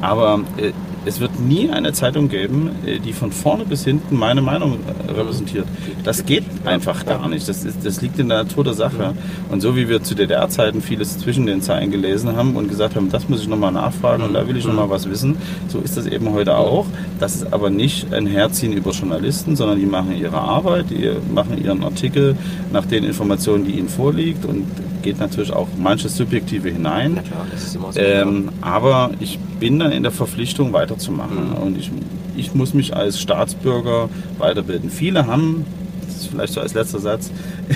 [0.02, 0.72] Aber äh,
[1.08, 5.12] es wird nie eine Zeitung geben, äh, die von vorne bis hinten meine Meinung äh,
[5.12, 5.66] repräsentiert.
[6.04, 7.48] Das geht einfach gar nicht.
[7.48, 9.14] Das, ist, das liegt in der Natur der Sache.
[9.50, 13.10] Und so wie wir zu DDR-Zeiten vieles zwischen den Zeilen gelesen haben und gesagt haben,
[13.10, 15.38] das muss ich nochmal nachfragen und da will ich nochmal was wissen,
[15.70, 16.86] so ist das eben heute auch.
[17.20, 21.64] Das ist aber nicht ein Herziehen über Journalisten, sondern die machen ihre Arbeit, die machen
[21.64, 22.36] ihren Artikel
[22.72, 24.66] nach den Informationen, die ihnen vorliegt und
[25.08, 27.14] geht natürlich auch manches Subjektive hinein.
[27.16, 28.00] Na klar, das ist immer so.
[28.02, 31.90] Ähm, aber ich bin dann in der Verpflichtung weiterzumachen und ich,
[32.36, 34.90] ich muss mich als Staatsbürger weiterbilden.
[34.90, 35.66] Viele haben,
[36.06, 37.32] das ist vielleicht so als letzter Satz,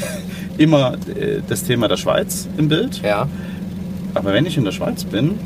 [0.58, 3.02] immer äh, das Thema der Schweiz im Bild.
[3.02, 3.30] ja,
[4.14, 5.40] Aber wenn ich in der Schweiz bin,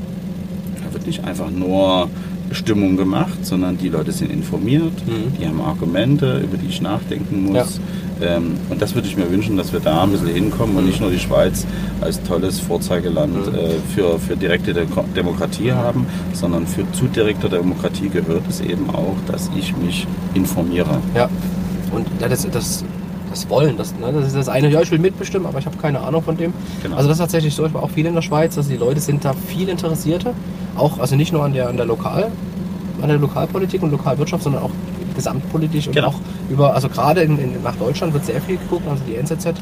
[0.84, 2.10] da wird nicht einfach nur
[2.56, 4.94] Stimmung gemacht, sondern die Leute sind informiert,
[5.40, 7.80] die haben Argumente, über die ich nachdenken muss.
[8.22, 11.02] Ähm, und das würde ich mir wünschen, dass wir da ein bisschen hinkommen und nicht
[11.02, 11.66] nur die Schweiz
[12.02, 14.86] als tolles Vorzeigeland äh, für, für direkte De
[15.16, 21.02] Demokratie haben, sondern für zu direkter Demokratie gehört es eben auch, dass ich mich informiere.
[21.14, 21.30] ja.
[21.92, 22.84] Und ja, das, das,
[23.36, 25.78] das Wollen, das, ne, das ist das eine, ja, ich will mitbestimmen, aber ich habe
[25.78, 26.54] keine Ahnung von dem.
[26.82, 26.96] Genau.
[26.96, 29.00] Also das ist tatsächlich so, ich war auch viel in der Schweiz, also die Leute
[29.00, 30.34] sind da viel interessierter,
[30.78, 32.32] auch, also nicht nur an der, an der Lokal,
[33.02, 34.72] an der Lokalpolitik und Lokalwirtschaft, sondern auch
[35.16, 36.08] gesamtpolitisch und Genau.
[36.10, 36.16] auch
[36.50, 39.62] über, also gerade in, in, nach Deutschland wird sehr viel geguckt, also die NZZ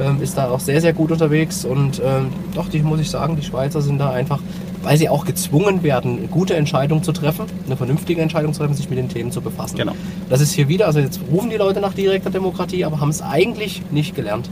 [0.00, 3.36] ähm, ist da auch sehr, sehr gut unterwegs und ähm, doch, die muss ich sagen,
[3.36, 4.40] die Schweizer sind da einfach,
[4.82, 8.88] weil sie auch gezwungen werden, gute Entscheidungen zu treffen, eine vernünftige Entscheidung zu treffen, sich
[8.90, 9.76] mit den Themen zu befassen.
[9.76, 9.94] Genau.
[10.28, 13.22] Das ist hier wieder, also jetzt rufen die Leute nach direkter Demokratie, aber haben es
[13.22, 14.50] eigentlich nicht gelernt.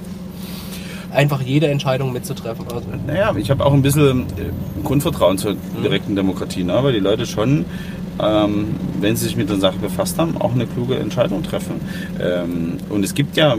[1.12, 2.66] Einfach jede Entscheidung mitzutreffen.
[2.72, 6.78] Also, Naja, ich habe auch ein bisschen äh, Grundvertrauen zur direkten Demokratie, ne?
[6.82, 7.64] weil die Leute schon,
[8.22, 11.80] ähm, wenn sie sich mit der Sache befasst haben, auch eine kluge Entscheidung treffen.
[12.22, 13.56] Ähm, und es gibt ja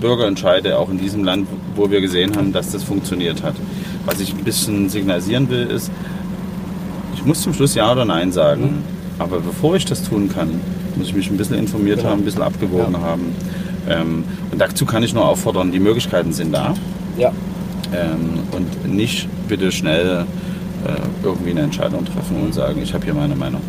[0.00, 1.46] Bürgerentscheide auch in diesem Land,
[1.76, 3.54] wo wir gesehen haben, dass das funktioniert hat.
[4.08, 5.90] Was ich ein bisschen signalisieren will, ist,
[7.14, 8.82] ich muss zum Schluss Ja oder Nein sagen,
[9.18, 10.48] aber bevor ich das tun kann,
[10.96, 12.10] muss ich mich ein bisschen informiert Genau.
[12.12, 13.00] haben, ein bisschen abgewogen Ja.
[13.02, 13.34] haben.
[13.86, 16.72] Ähm, und dazu kann ich nur auffordern, die Möglichkeiten sind da
[17.18, 17.32] ja,
[17.94, 20.24] ähm, und nicht bitte schnell
[20.86, 20.92] äh,
[21.22, 23.60] irgendwie eine Entscheidung treffen und sagen, ich habe hier meine Meinung.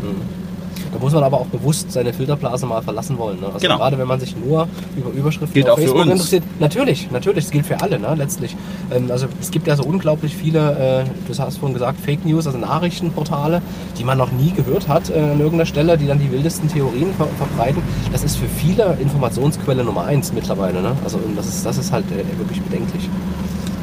[0.94, 3.40] Da muss man aber auch bewusst seine Filterblase mal verlassen wollen.
[3.40, 3.48] Ne?
[3.48, 3.78] Also Genau.
[3.78, 4.68] gerade wenn man sich nur
[4.98, 6.12] über Überschriften Gilt auf auch für Facebook uns.
[6.12, 6.44] interessiert.
[6.60, 8.14] Natürlich, natürlich, das gilt für alle, ne?
[8.16, 8.56] letztlich.
[8.92, 12.48] Ähm, also es gibt ja so unglaublich viele, äh, du hast vorhin gesagt, Fake News,
[12.48, 13.62] also Nachrichtenportale,
[13.98, 17.14] die man noch nie gehört hat äh, an irgendeiner Stelle, die dann die wildesten Theorien
[17.16, 17.82] ver verbreiten.
[18.12, 20.82] Das ist für viele Informationsquelle Nummer eins mittlerweile.
[20.82, 20.92] Ne?
[21.04, 23.10] Also das ist, das ist halt äh, wirklich bedenklich.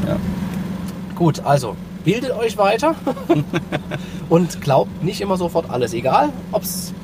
[0.06, 0.16] Ja.
[1.14, 1.74] Gut, also
[2.06, 2.94] bildet euch weiter
[4.30, 5.92] und glaubt nicht immer sofort alles.
[5.92, 6.94] Egal, ob es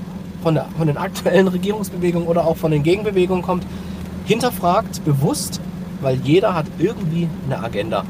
[0.42, 3.66] von, der- von den aktuellen Regierungsbewegungen oder auch von den Gegenbewegungen kommt.
[4.24, 5.60] Hinterfragt bewusst,
[6.00, 8.04] weil jeder hat irgendwie eine Agenda,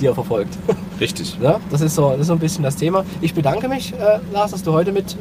[0.00, 0.56] die er verfolgt.
[1.00, 1.36] Richtig.
[1.42, 3.04] ja, das, ist so, das ist so ein bisschen das Thema.
[3.20, 5.16] Ich bedanke mich, äh, Lars, dass du heute mit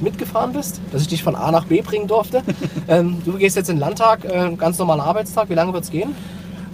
[0.00, 2.42] mitgefahren bist, dass ich dich von A nach B bringen durfte.
[2.88, 5.48] ähm, du gehst jetzt in den Landtag, äh, ganz normaler Arbeitstag.
[5.50, 6.14] Wie lange wird es gehen?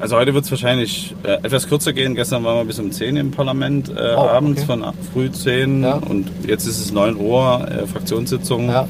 [0.02, 2.16] Also heute wird es wahrscheinlich äh, etwas kürzer gehen.
[2.16, 4.66] Gestern waren wir bis um 10 im Parlament äh, Oh, abends, okay.
[4.82, 5.94] von früh 10 Ja.
[5.94, 8.68] und jetzt ist es 9 Uhr, äh, Fraktionssitzung.
[8.68, 8.88] Ja.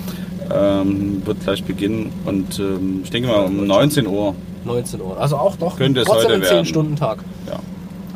[0.50, 4.34] Ähm, wird gleich beginnen und ähm, ich denke mal um 19 Uhr.
[4.64, 5.20] 19 Uhr.
[5.20, 6.64] Also auch doch Könnte es trotzdem heute ein werden.
[6.64, 7.18] 10-Stunden-Tag.
[7.46, 7.58] Ja.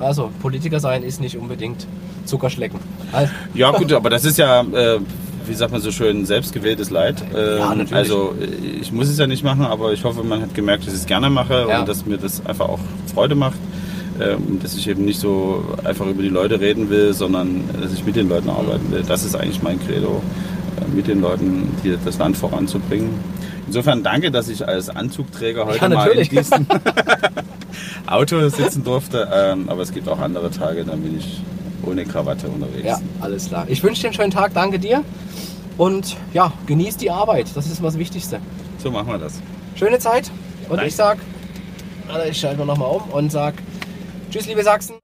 [0.04, 1.86] Also Politiker sein ist nicht unbedingt
[2.24, 2.80] Zuckerschlecken.
[3.12, 5.00] Also, Ja gut, aber das ist ja, äh,
[5.48, 7.22] wie sagt man so schön, selbstgewähltes Leid.
[7.34, 7.92] Ähm, Ja, natürlich.
[7.94, 8.44] Also äh,
[8.80, 11.06] ich muss es ja nicht machen, aber ich hoffe, man hat gemerkt, dass ich es
[11.06, 11.80] gerne mache Ja.
[11.80, 12.80] und dass mir das einfach auch
[13.14, 13.58] Freude macht.
[14.18, 17.92] Ähm, dass ich eben nicht so einfach über die Leute reden will, sondern äh, dass
[17.92, 19.02] ich mit den Leuten arbeiten will.
[19.06, 20.22] Das ist eigentlich mein Credo,
[20.80, 23.10] äh, mit den Leuten die, das Land voranzubringen.
[23.66, 26.66] Insofern danke, dass ich als Anzugträger heute Ja, mal in diesem
[28.06, 29.28] Auto sitzen durfte.
[29.32, 31.42] Ähm, aber es gibt auch andere Tage, dann bin ich
[31.86, 32.84] ohne Krawatte unterwegs.
[32.84, 33.64] ja, alles klar.
[33.68, 34.52] Ich wünsche dir einen schönen Tag.
[34.54, 35.02] Danke dir.
[35.78, 37.48] Und ja, genieß die Arbeit.
[37.54, 38.40] Das ist das Wichtigste.
[38.78, 39.40] So machen wir das.
[39.74, 40.30] Schöne Zeit.
[40.68, 40.86] Und Danke.
[40.86, 41.18] ich sag,
[42.08, 43.54] also ich schalte mal nochmal um und sag
[44.30, 44.96] Tschüss, liebe Sachsen.